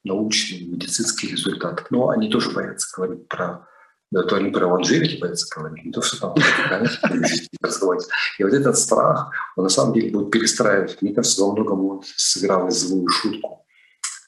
[0.03, 1.87] научный, медицинский результат.
[1.89, 3.67] Но они тоже боятся говорить про
[4.11, 6.35] да, то они про longevity боятся говорить, не то, что там
[7.61, 8.07] разговаривать.
[8.39, 11.01] И вот этот страх, он на самом деле будет перестраивать.
[11.01, 13.65] Мне кажется, во многом он сыграл злую шутку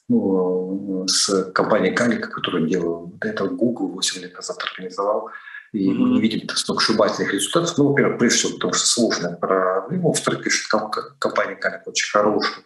[0.08, 3.06] ну, с компанией Калика, которую делал.
[3.12, 5.30] Вот это Google 8 лет назад организовал.
[5.72, 7.76] И мы не видим сногсшибательных результатов.
[7.76, 10.08] Ну, во-первых, прежде всего, потому что сложная проблема.
[10.08, 12.64] Во-вторых, конечно, компания Калик очень хорошая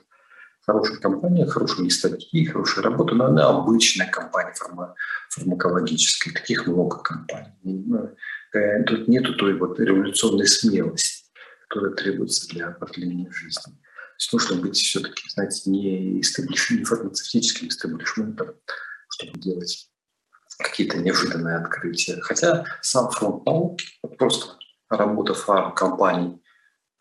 [0.65, 4.95] хорошая компания, хорошие статьи, хорошая работа, но она обычная компания фарма,
[5.31, 6.33] фармакологическая.
[6.33, 7.87] Таких много компаний.
[8.55, 11.25] Э, тут нету той вот революционной смелости,
[11.69, 13.73] которая требуется для продления жизни.
[13.73, 16.71] То есть нужно быть все-таки, знаете, не, истеблиш...
[16.71, 18.55] не фармацевтическим истеблишментом,
[19.09, 19.89] чтобы делать
[20.59, 22.21] какие-то неожиданные открытия.
[22.21, 23.87] Хотя сам фронт науки,
[24.19, 24.57] просто
[24.89, 26.41] работа фармкомпаний,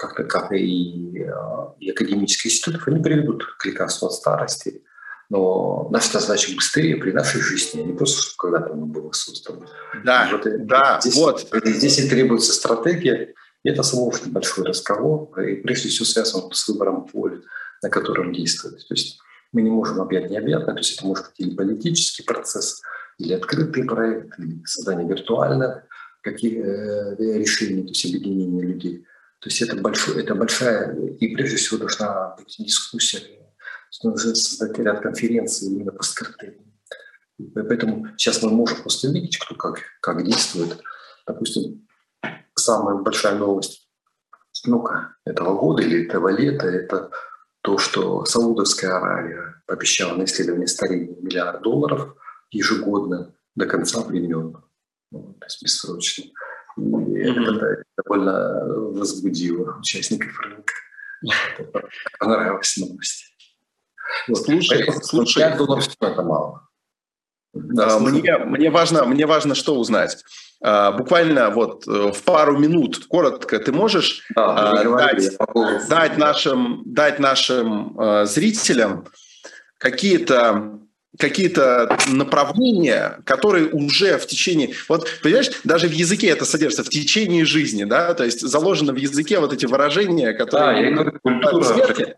[0.01, 1.31] как, как и, э,
[1.79, 4.83] и академических институтов, они приведут к лекарству от старости.
[5.29, 9.65] Но наша задача быстрее при нашей жизни, а не просто, чтобы когда-то оно было создано.
[10.03, 11.47] Да, вот, да, здесь, вот.
[11.63, 13.33] Здесь и требуется стратегия,
[13.63, 17.37] и это сложный большой разговор, и прежде всего связан с выбором поля,
[17.81, 18.85] на котором действовать.
[18.87, 19.19] То есть
[19.53, 22.81] мы не можем объять необъятное, то есть это может быть или политический процесс,
[23.17, 25.83] или открытый проект, или создание виртуальных
[26.21, 29.05] каких, э, решений, то есть объединения людей.
[29.41, 33.21] То есть это, большой, это большая, и прежде всего должна быть дискуссия,
[34.03, 36.61] нужно создать ряд конференций именно по стратегии.
[37.55, 40.79] Поэтому сейчас мы можем просто видеть, кто как, как действует.
[41.25, 41.87] Допустим,
[42.55, 43.89] самая большая новость
[44.65, 47.09] ну-ка, этого года или этого лета– это
[47.61, 52.15] то, что Саудовская Аравия пообещала на исследование старения миллиард долларов
[52.51, 54.63] ежегодно до конца времен,
[55.11, 56.25] ну, то есть бессрочно.
[56.77, 57.55] И mm-hmm.
[57.55, 60.73] это довольно возбудило участников рынка.
[62.19, 63.25] Понравилась новость.
[64.27, 64.37] Вот.
[64.37, 65.39] Слушай, слушай.
[65.39, 66.67] 5 долларов это мало.
[67.53, 70.23] Да, мне, мне, важно, мне важно что узнать.
[70.63, 75.37] А, буквально вот э, в пару минут, коротко, ты можешь да, а, дать,
[75.89, 79.05] дать нашим, дать нашим а, зрителям
[79.77, 80.79] какие-то
[81.21, 84.73] какие-то направления, которые уже в течение...
[84.89, 88.97] Вот, понимаешь, даже в языке это содержится, в течение жизни, да, то есть заложено в
[88.97, 90.73] языке вот эти выражения, которые...
[90.73, 92.15] Да, я говорю, культура, смерти.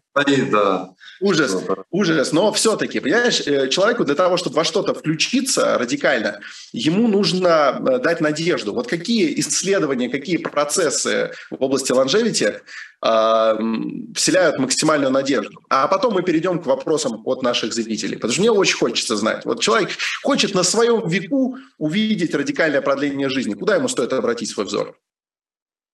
[0.52, 0.90] Да.
[1.20, 1.56] Ужас,
[1.90, 2.32] ужас.
[2.32, 6.40] Но все-таки, понимаешь, э, человеку для того, чтобы во что-то включиться радикально,
[6.72, 8.74] ему нужно э, дать надежду.
[8.74, 12.62] Вот какие исследования, какие процессы в области longevity
[13.04, 15.60] вселяют максимальную надежду.
[15.70, 18.16] А потом мы перейдем к вопросам от наших зрителей.
[18.16, 19.44] Потому что мне очень хочется знать.
[19.44, 19.90] Вот человек
[20.24, 23.56] хочет на своем веку увидеть радикальное продление жизни.
[23.56, 24.98] Куда ему стоит обратить свой взор?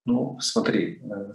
[0.05, 1.33] Ну, смотри, э,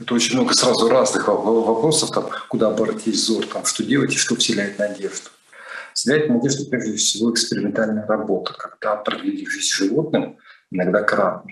[0.00, 4.36] это очень много сразу разных вопросов, там, куда обратить взор, там, что делать и что
[4.36, 5.30] вселяет надежду.
[5.94, 10.38] Вселяет надежду прежде всего экспериментальная работа, когда продлили жизнь животным,
[10.70, 11.50] иногда кратно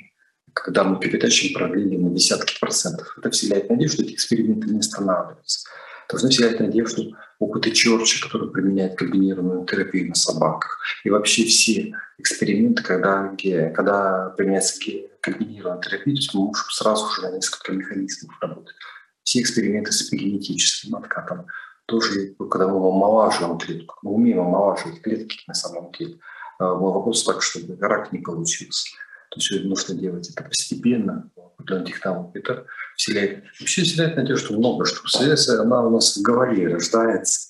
[0.56, 3.14] когда мы передачим продление на десятки процентов.
[3.18, 5.68] Это вселяет надежду, эти эксперименты не останавливаются.
[6.08, 10.80] Должны вселять надежду опыты Чорча, который применяет комбинированную терапию на собаках.
[11.04, 13.36] И вообще все эксперименты, когда,
[13.74, 14.80] когда применяется
[15.20, 18.76] комбинированная терапия, то есть мы можем сразу же на несколько механизмов работать.
[19.24, 21.46] Все эксперименты с эпигенетическим откатом,
[21.86, 26.18] тоже, когда мы омолаживаем клетку, мы умеем омолаживать клетки на самом деле.
[26.58, 28.88] А, вопрос так, чтобы рак не получился.
[29.30, 32.38] То есть нужно делать это постепенно, определенных технологий.
[32.38, 35.06] Это вселяет, вообще вселяет надежду, что много что.
[35.06, 37.48] Вселяется, она у нас в голове рождается.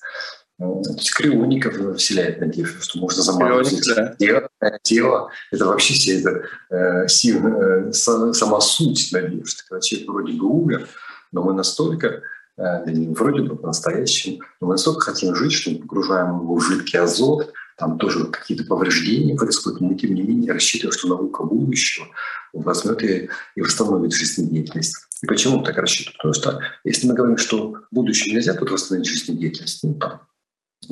[0.58, 4.14] То есть криоников вселяет надежду, что можно заморозить да.
[4.18, 4.48] тело,
[4.82, 5.30] тело.
[5.52, 9.62] Это вообще все это э, сила, э, сама суть надежды.
[9.68, 10.88] Когда человек вроде бы умер,
[11.30, 12.22] но мы настолько
[12.56, 17.00] э, вроде бы по-настоящему, но мы настолько хотим жить, что мы погружаем его в жидкий
[17.00, 22.06] азот, там тоже какие-то повреждения происходят, но тем не менее рассчитываю, что наука будущего
[22.52, 24.96] возьмет и, и восстановит жизнедеятельность.
[25.22, 26.16] И почему так рассчитываю?
[26.16, 30.20] Потому что если мы говорим, что в будущем нельзя тут восстановить жизнедеятельность, ну там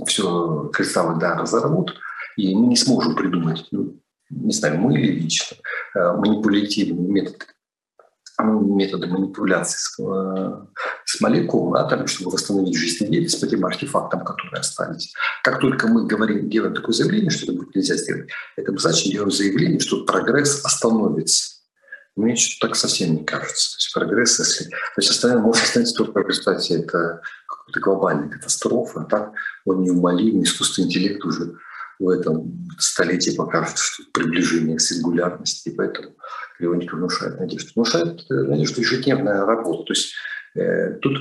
[0.06, 1.94] все кристаллы да разорвут,
[2.36, 5.56] и мы не сможем придумать, ну, не знаю, мы или лично,
[5.94, 7.46] э, манипулятивный метод
[8.42, 10.66] методы манипуляции э,
[11.16, 15.12] с молекулами, атомами, чтобы восстановить жизнедеятельность по тем артефактам, которые остались.
[15.42, 19.30] Как только мы говорим, делаем такое заявление, что это будет нельзя сделать, это значит делаем
[19.30, 21.54] заявление, что прогресс остановится.
[22.16, 23.72] Мне что-то так совсем не кажется.
[23.72, 24.64] То есть прогресс, если...
[24.64, 29.32] То есть остановим, может остановиться только в результате это какой-то глобальной катастрофы, а так
[29.64, 31.54] он неумолимый, искусственный интеллект уже
[31.98, 36.16] в этом столетии покажет, что приближение к сингулярности, и поэтому
[36.58, 37.70] Леонтьев внушает надежду.
[37.74, 39.84] Внушает э, надежду ежедневная работа.
[39.84, 40.12] То есть
[41.02, 41.18] тут,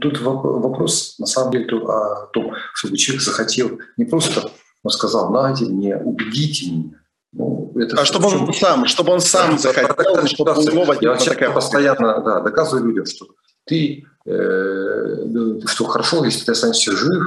[0.00, 4.50] тут вопрос на самом деле о том, чтобы человек захотел не просто
[4.82, 7.00] он сказал, знаете, мне, убедите меня.
[7.32, 11.16] Ну, это а чтобы он сам, чтобы он сам да, захотел, чтобы у него Я
[11.16, 13.26] такая постоянно да, доказываю людям, что
[13.66, 17.22] ты, э, что хорошо, если ты останешься жив,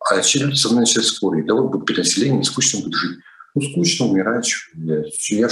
[0.00, 1.46] а все люди со мной начали спорить.
[1.46, 3.18] Да вот будет перенаселение, скучно будет жить.
[3.54, 4.52] Ну, скучно умирать.
[4.74, 5.48] Я,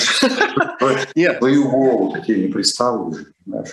[1.15, 3.71] я твою голову такие не представлю, понимаешь?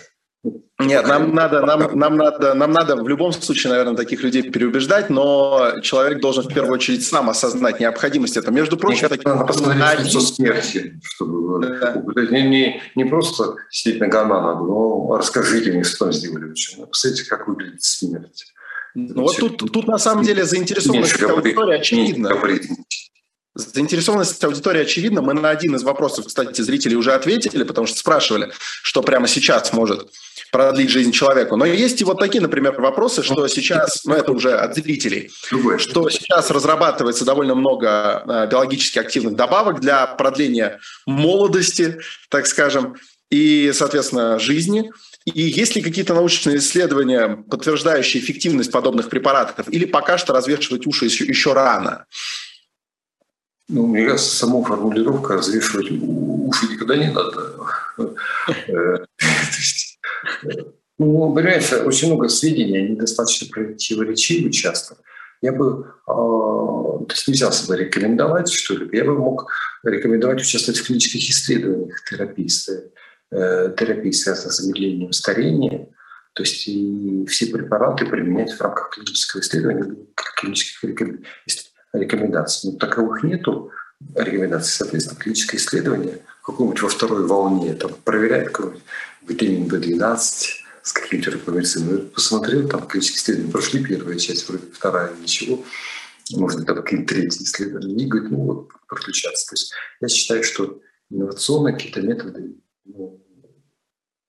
[0.80, 5.12] Нет, нам надо, нам, нам, надо, нам надо в любом случае, наверное, таких людей переубеждать,
[5.12, 8.52] но человек должен в первую очередь сам осознать необходимость этого.
[8.52, 12.04] Между прочим, таким надо посмотреть смерти, чтобы да.
[12.32, 16.54] не, не, не просто сидеть на гана но расскажите мне, что там сделали.
[16.90, 18.46] Посмотрите, как выглядит смерть.
[18.96, 22.32] Ну, вот тут, тут на самом деле заинтересованность аудитории очевидна.
[23.54, 25.22] Заинтересованность аудитории очевидна.
[25.22, 29.72] Мы на один из вопросов, кстати, зрители уже ответили, потому что спрашивали, что прямо сейчас
[29.74, 30.10] может
[30.52, 31.56] продлить жизнь человеку.
[31.56, 35.32] Но есть и вот такие, например, вопросы, что сейчас, ну это уже от зрителей,
[35.78, 42.00] что сейчас разрабатывается довольно много э, биологически активных добавок для продления молодости,
[42.30, 42.98] так скажем,
[43.30, 44.92] и, соответственно, жизни.
[45.26, 51.06] И есть ли какие-то научные исследования, подтверждающие эффективность подобных препаратов, или пока что развешивать уши
[51.06, 52.06] еще, еще рано?
[53.70, 57.56] Ну, мне кажется, саму формулировка развешивать уши никогда не надо.
[61.02, 64.98] Э, ну, понимаете, очень много сведений, они достаточно противоречивы часто.
[65.42, 69.52] Я бы, а, то есть нельзя бы рекомендовать что-либо, я бы мог
[69.84, 72.48] рекомендовать участвовать в клинических исследованиях терапии,
[73.32, 75.90] э, терапии связанной с замедлением старения,
[76.34, 79.96] то есть и все препараты применять в рамках клинического исследования,
[80.40, 80.84] клинических
[81.94, 82.72] рекомендаций.
[82.72, 83.72] Но таковых нету
[84.16, 88.84] рекомендаций, соответственно, клиническое исследование какое-нибудь во второй волне, там, проверяет какой-нибудь
[89.28, 91.86] витамин В12 с каким-то рекомендацией.
[91.86, 95.64] Ну, посмотрел, там клинические исследования прошли, первая часть, вроде вторая, ничего.
[96.32, 98.04] Может, там какие-то третьи исследования.
[98.04, 99.48] И говорит, ну вот, подключаться.
[99.50, 102.56] То есть я считаю, что инновационные какие-то методы,
[102.86, 103.22] ну,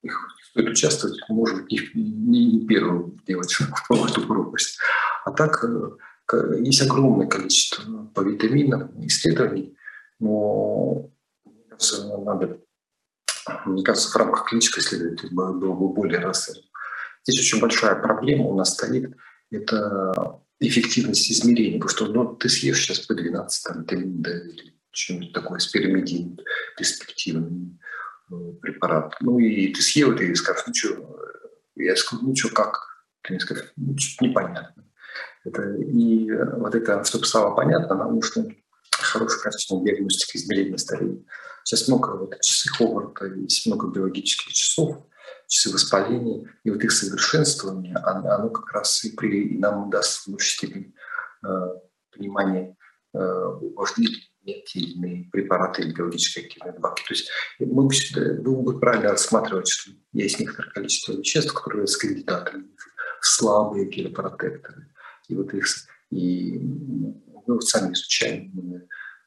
[0.02, 0.18] их
[0.50, 3.54] стоит участвовать, может быть, не, не, не первым делать
[3.88, 4.78] в эту пропасть.
[5.24, 9.76] А так э, есть огромное количество по витаминам исследований,
[10.18, 11.10] но
[12.24, 12.60] надо
[13.66, 16.66] мне кажется, в рамках клинической исследования было бы более рассмотрено.
[17.24, 19.14] Здесь очень большая проблема у нас стоит–
[19.52, 25.58] это эффективность измерений, потому что ну, ты съешь сейчас P12 там, да, или что-нибудь такое,
[25.58, 26.38] спермидин,
[26.76, 27.78] перспективный
[28.30, 29.16] э, препарат.
[29.20, 31.18] Ну и ты съел это и скажешь, ну что,
[31.76, 32.78] я скажу, ну что, как?
[33.22, 34.84] Ты мне скажешь, ну непонятно.
[35.44, 38.54] Это, и вот это, чтобы стало понятно, нам нужно
[39.04, 41.24] хорошая качественная диагностика измерения старения.
[41.64, 45.06] Сейчас много вот, часы Ховарда, есть много биологических часов,
[45.46, 50.26] часы воспаления, и вот их совершенствование, оно, оно как раз и, при, и нам даст
[50.26, 51.74] в э,
[52.10, 52.76] понимание,
[53.14, 53.18] э,
[53.76, 57.02] важны ли нет или иные препараты или биологически активные добавки.
[57.06, 57.30] То есть
[57.60, 57.94] мы бы,
[58.40, 62.64] было бы правильно рассматривать, что есть некоторое количество веществ, которые являются кандидатами
[63.20, 64.88] в слабые гелопротекторы.
[65.28, 65.66] И вот их
[66.10, 66.58] и
[67.46, 68.52] мы сами изучаем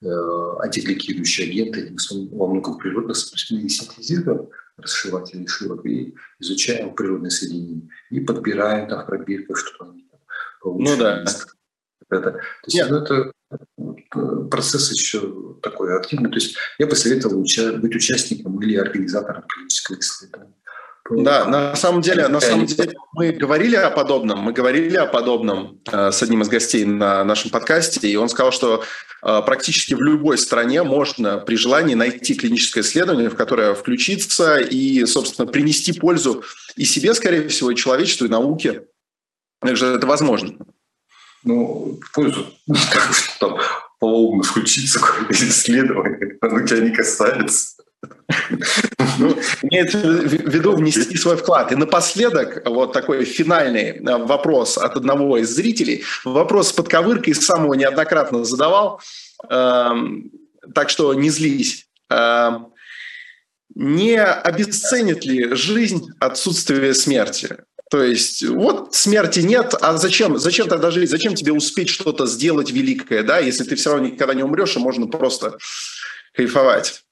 [0.06, 1.96] Э, антигликирующие агенты,
[2.32, 9.08] во многом природных мы синтезируем расшиватели широк и изучаем природные соединения и подбираем там в
[9.08, 10.20] пробирках, что они там
[10.64, 11.24] Ну да.
[12.10, 16.30] Это, то есть, ну, это э, процесс еще такой активный.
[16.30, 20.54] То есть я бы советовал уча- быть участником или организатором клинического исследования.
[21.10, 25.80] Да, на самом деле, на самом деле мы говорили о подобном, мы говорили о подобном
[25.92, 28.84] э, с одним из гостей на нашем подкасте, и он сказал, что
[29.22, 35.06] э, практически в любой стране можно при желании найти клиническое исследование, в которое включиться и,
[35.06, 36.44] собственно, принести пользу
[36.76, 38.86] и себе, скорее всего, и человечеству, и науке.
[39.62, 40.56] Также это возможно.
[41.44, 42.48] Ну, пользу,
[42.92, 43.60] как там
[44.00, 47.76] полоумно включиться какое-то исследование, оно тебя не касается.
[49.18, 51.72] Ну, имеется в виду внести свой вклад.
[51.72, 56.04] И напоследок вот такой финальный э, вопрос от одного из зрителей.
[56.24, 59.02] Вопрос с подковыркой самого неоднократно задавал,
[59.50, 60.32] эм,
[60.74, 61.88] так что не злись.
[62.10, 62.68] Эм,
[63.76, 67.58] не обесценит ли жизнь отсутствие смерти?
[67.92, 71.10] То есть вот смерти нет, а зачем, зачем тогда жить?
[71.10, 74.80] Зачем тебе успеть что-то сделать великое, да, если ты все равно никогда не умрешь, и
[74.80, 75.58] можно просто
[76.34, 77.04] кайфовать?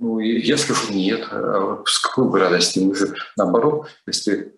[0.00, 1.28] Ну, я скажу нет.
[1.30, 2.78] А с какой бы радости?
[2.78, 4.54] Мы же наоборот, если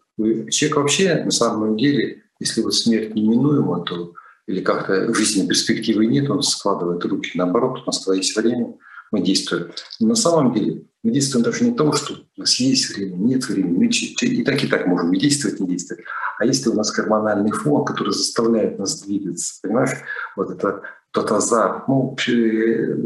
[0.50, 4.14] человек вообще на самом деле, если вот смерть неминуема, то
[4.46, 7.32] или как-то жизни перспективы нет, он складывает руки.
[7.34, 8.74] Наоборот, у нас есть время,
[9.10, 9.72] мы действуем.
[10.00, 13.48] Но на самом деле мы действуем даже не то, что у нас есть время, нет
[13.48, 13.78] времени.
[13.78, 16.04] Мы и так, и так можем и действовать, не действовать.
[16.38, 19.98] А если у нас гормональный фон, который заставляет нас двигаться, понимаешь?
[20.36, 20.82] Вот это
[21.12, 22.16] тот азарт, ну,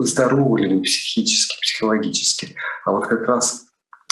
[0.05, 2.55] здоровы ли мы психически, психологически.
[2.85, 3.67] А вот как раз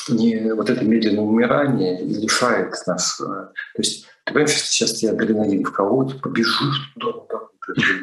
[0.09, 3.17] не вот это медленное умирание лишает нас.
[3.17, 7.41] То есть, ты понимаешь, если сейчас тебе адреналин вколоть, побежишь туда,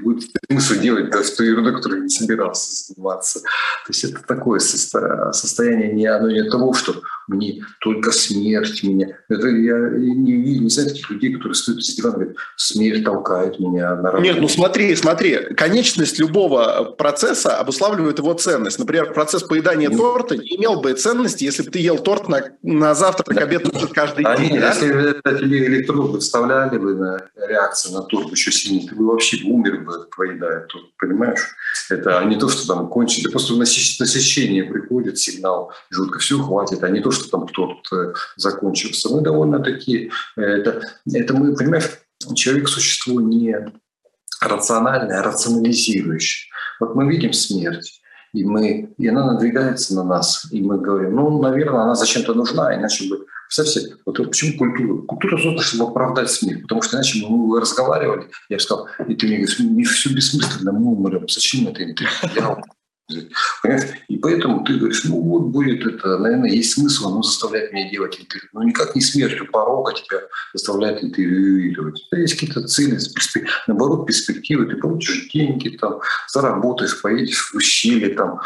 [0.02, 3.42] будет смысл делать да, ту ерунду, которую не собирался заниматься.
[3.42, 7.02] То есть это такое состояние, не, оно не того, что
[7.32, 9.18] мне только смерть меня.
[9.30, 13.04] Это я не, не, не знаю таких людей, которые стоят с дивана и говорят, смерть
[13.04, 14.24] толкает меня на работу.
[14.24, 18.80] Нет, ну смотри, смотри, конечность любого процесса обуславливает его ценность.
[18.80, 22.44] Например, процесс поедания ну, торта не имел бы ценности, если бы ты ел торт на,
[22.62, 23.44] на завтрак, да.
[23.44, 24.54] обед, каждый а день.
[24.54, 24.68] Нет, да?
[24.74, 29.44] если это тебе электроды вставляли бы на реакцию на торт еще сильнее, ты бы вообще
[29.46, 31.56] умер бы, поедая торт, понимаешь?
[31.90, 37.00] Это не то, что там кончили, просто насыщение приходит, сигнал желудка, все, хватит, а не
[37.00, 39.10] то, что там кто-то закончился.
[39.10, 41.90] Мы довольно-таки, э, это, это мы, понимаешь,
[42.36, 43.56] человек– существо не
[44.42, 46.52] рациональное, а рационализирующее.
[46.80, 48.02] Вот мы видим смерть,
[48.34, 52.76] и, мы, и она надвигается на нас, и мы говорим, ну, наверное, она зачем-то нужна,
[52.76, 53.26] иначе бы...
[53.54, 55.02] Представьте, вот почему культура?
[55.02, 59.28] Культура создана, чтобы оправдать смерть, потому что иначе мы разговаривали, я бы сказал, и ты
[59.28, 61.84] мне говоришь, все бессмысленно, мы умрем, зачем это?
[61.84, 62.62] Я
[64.08, 68.20] И поэтому ты говоришь, ну вот будет это, наверное, есть смысл, оно заставляет меня делать
[68.20, 68.50] интервью.
[68.54, 70.22] Но никак не смертью порога тебя
[70.54, 72.08] заставляет интервьюировать.
[72.12, 72.98] У есть какие-то цели,
[73.68, 78.40] наоборот, перспективы, ты получишь деньги, там, заработаешь, поедешь в ущелье, там,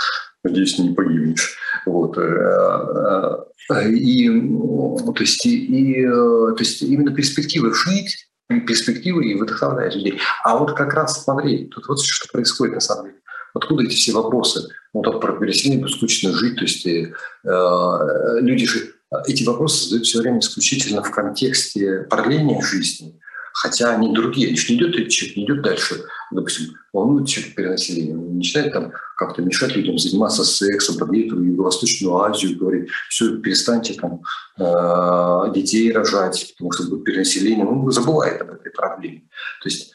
[0.44, 1.58] надеюсь, не погибнешь.
[1.86, 2.18] Вот.
[2.18, 9.96] Э, э, и, то есть, и, э, то есть именно перспективы жить, перспективы и вдохновляет
[9.96, 10.20] людей.
[10.44, 13.18] А вот как раз смотри, тут вот что происходит на самом деле.
[13.56, 14.68] Откуда эти все вопросы?
[14.94, 16.58] Ну, там про переселение, скучно жить.
[16.58, 18.94] То есть э, э, люди же
[19.28, 23.20] эти вопросы задают все время исключительно в контексте продления жизни.
[23.54, 24.54] Хотя они другие.
[24.54, 26.04] Же не идет, человек не идет дальше.
[26.32, 28.18] Допустим, волнует человек перенаселение.
[28.18, 33.94] Он начинает там как-то мешать людям заниматься сексом, продлить в Юго-Восточную Азию, говорит, все, перестаньте
[33.94, 34.22] там
[34.58, 37.66] э, детей рожать, потому что будет перенаселение.
[37.66, 39.22] Он забывает об этой проблеме.
[39.64, 39.94] То есть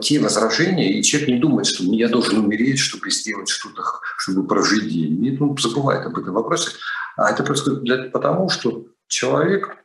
[0.00, 3.82] те возражения, и человек не думает, что я должен умереть, чтобы сделать что-то,
[4.16, 5.20] чтобы прожить день.
[5.20, 6.70] Нет, он забывает об этом вопросе.
[7.16, 9.76] А это происходит потому, что человек,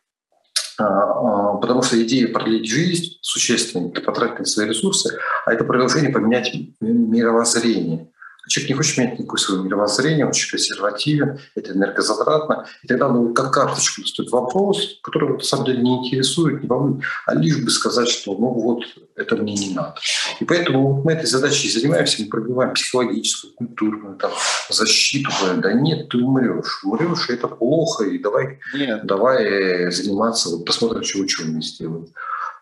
[0.78, 6.12] а, а, потому что идея продлить жизнь существенно, это потратить свои ресурсы, а это продолжение
[6.12, 8.10] поменять мировоззрение.
[8.48, 12.66] Человек не хочет менять никакое свое мировоззрение, он очень консервативен, это энергозатратно.
[12.84, 17.04] И тогда ну, как карточку стоит вопрос, который на самом деле не интересует, не волнует,
[17.26, 18.84] а лишь бы сказать, что ну вот
[19.16, 19.96] это мне не надо.
[20.40, 24.32] И поэтому мы этой задачей занимаемся, мы пробиваем психологическую, культурную там,
[24.70, 25.30] защиту.
[25.58, 26.84] Да нет, ты умрешь.
[26.84, 29.06] Умрешь, и это плохо, и давай, нет.
[29.06, 32.12] давай заниматься, вот посмотрим, что ученые сделают.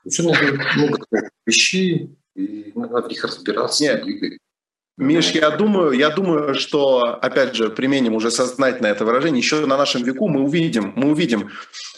[0.05, 0.99] Ученые делают много
[1.45, 4.03] вещей, и надо в них разбираться, Нет.
[4.03, 4.39] двигать.
[4.97, 9.75] Миш, я думаю, я думаю, что, опять же, применим уже сознательно это выражение, еще на
[9.75, 11.51] нашем веку мы увидим, мы увидим,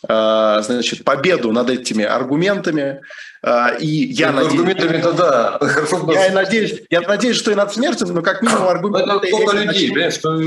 [0.08, 3.02] э, значит, победу над этими аргументами,
[3.44, 4.54] э, и я ну, надеюсь...
[4.54, 5.60] Аргументами-то да.
[6.12, 9.28] Я надеюсь, я надеюсь, что и над смертью, но как минимум аргументы...
[9.28, 10.42] Это сколько людей, понимаешь, что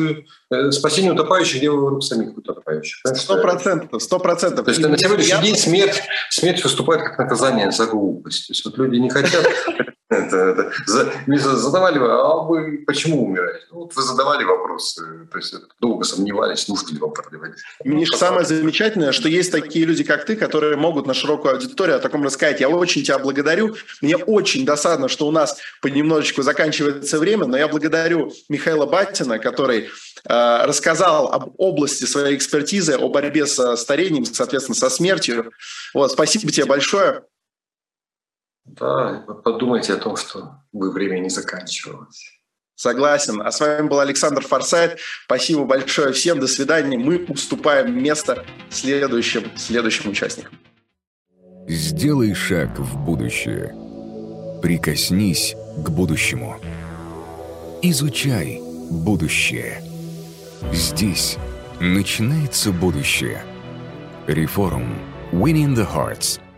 [0.51, 2.99] э, спасение утопающих дело рук самих утопающих.
[3.15, 4.65] Сто процентов, сто процентов.
[4.65, 8.49] То есть на сегодняшний день смерть, смерть выступает как наказание за глупость.
[8.49, 9.47] То есть вот люди не хотят
[10.37, 13.67] это, это, за, задавали, а вы почему умираете?
[13.71, 17.53] Ну, вот вы задавали вопросы, то есть долго сомневались, нужно ли вам продлевать.
[17.85, 22.01] Миш, самое замечательное, что есть такие люди, как ты, которые могут на широкую аудиторию о
[22.01, 22.61] таком рассказать.
[22.61, 23.77] Я очень тебя благодарю.
[24.01, 29.89] Мне очень досадно, что у нас понемножечку заканчивается время, но я благодарю Михаила Баттина, который
[30.25, 35.53] э, рассказал об области своей экспертизы, о борьбе со старением, соответственно, со смертью.
[35.95, 37.23] Вот, спасибо тебе большое.
[38.65, 42.41] Да, подумайте о том, что вы время не заканчивалось.
[42.81, 43.43] Согласен.
[43.43, 44.99] А с вами был Александр Форсайт.
[45.27, 46.41] Спасибо большое всем.
[46.41, 46.97] До свидания.
[46.97, 50.59] Мы уступаем место следующим, следующим участникам.
[51.69, 53.75] Сделай шаг в будущее.
[54.63, 55.55] Прикоснись
[55.85, 56.59] к будущему.
[57.83, 59.83] Изучай будущее.
[60.73, 61.37] Здесь
[61.81, 63.43] начинается будущее.
[64.27, 64.99] Реформ.
[65.33, 66.41] Winning the Hearts–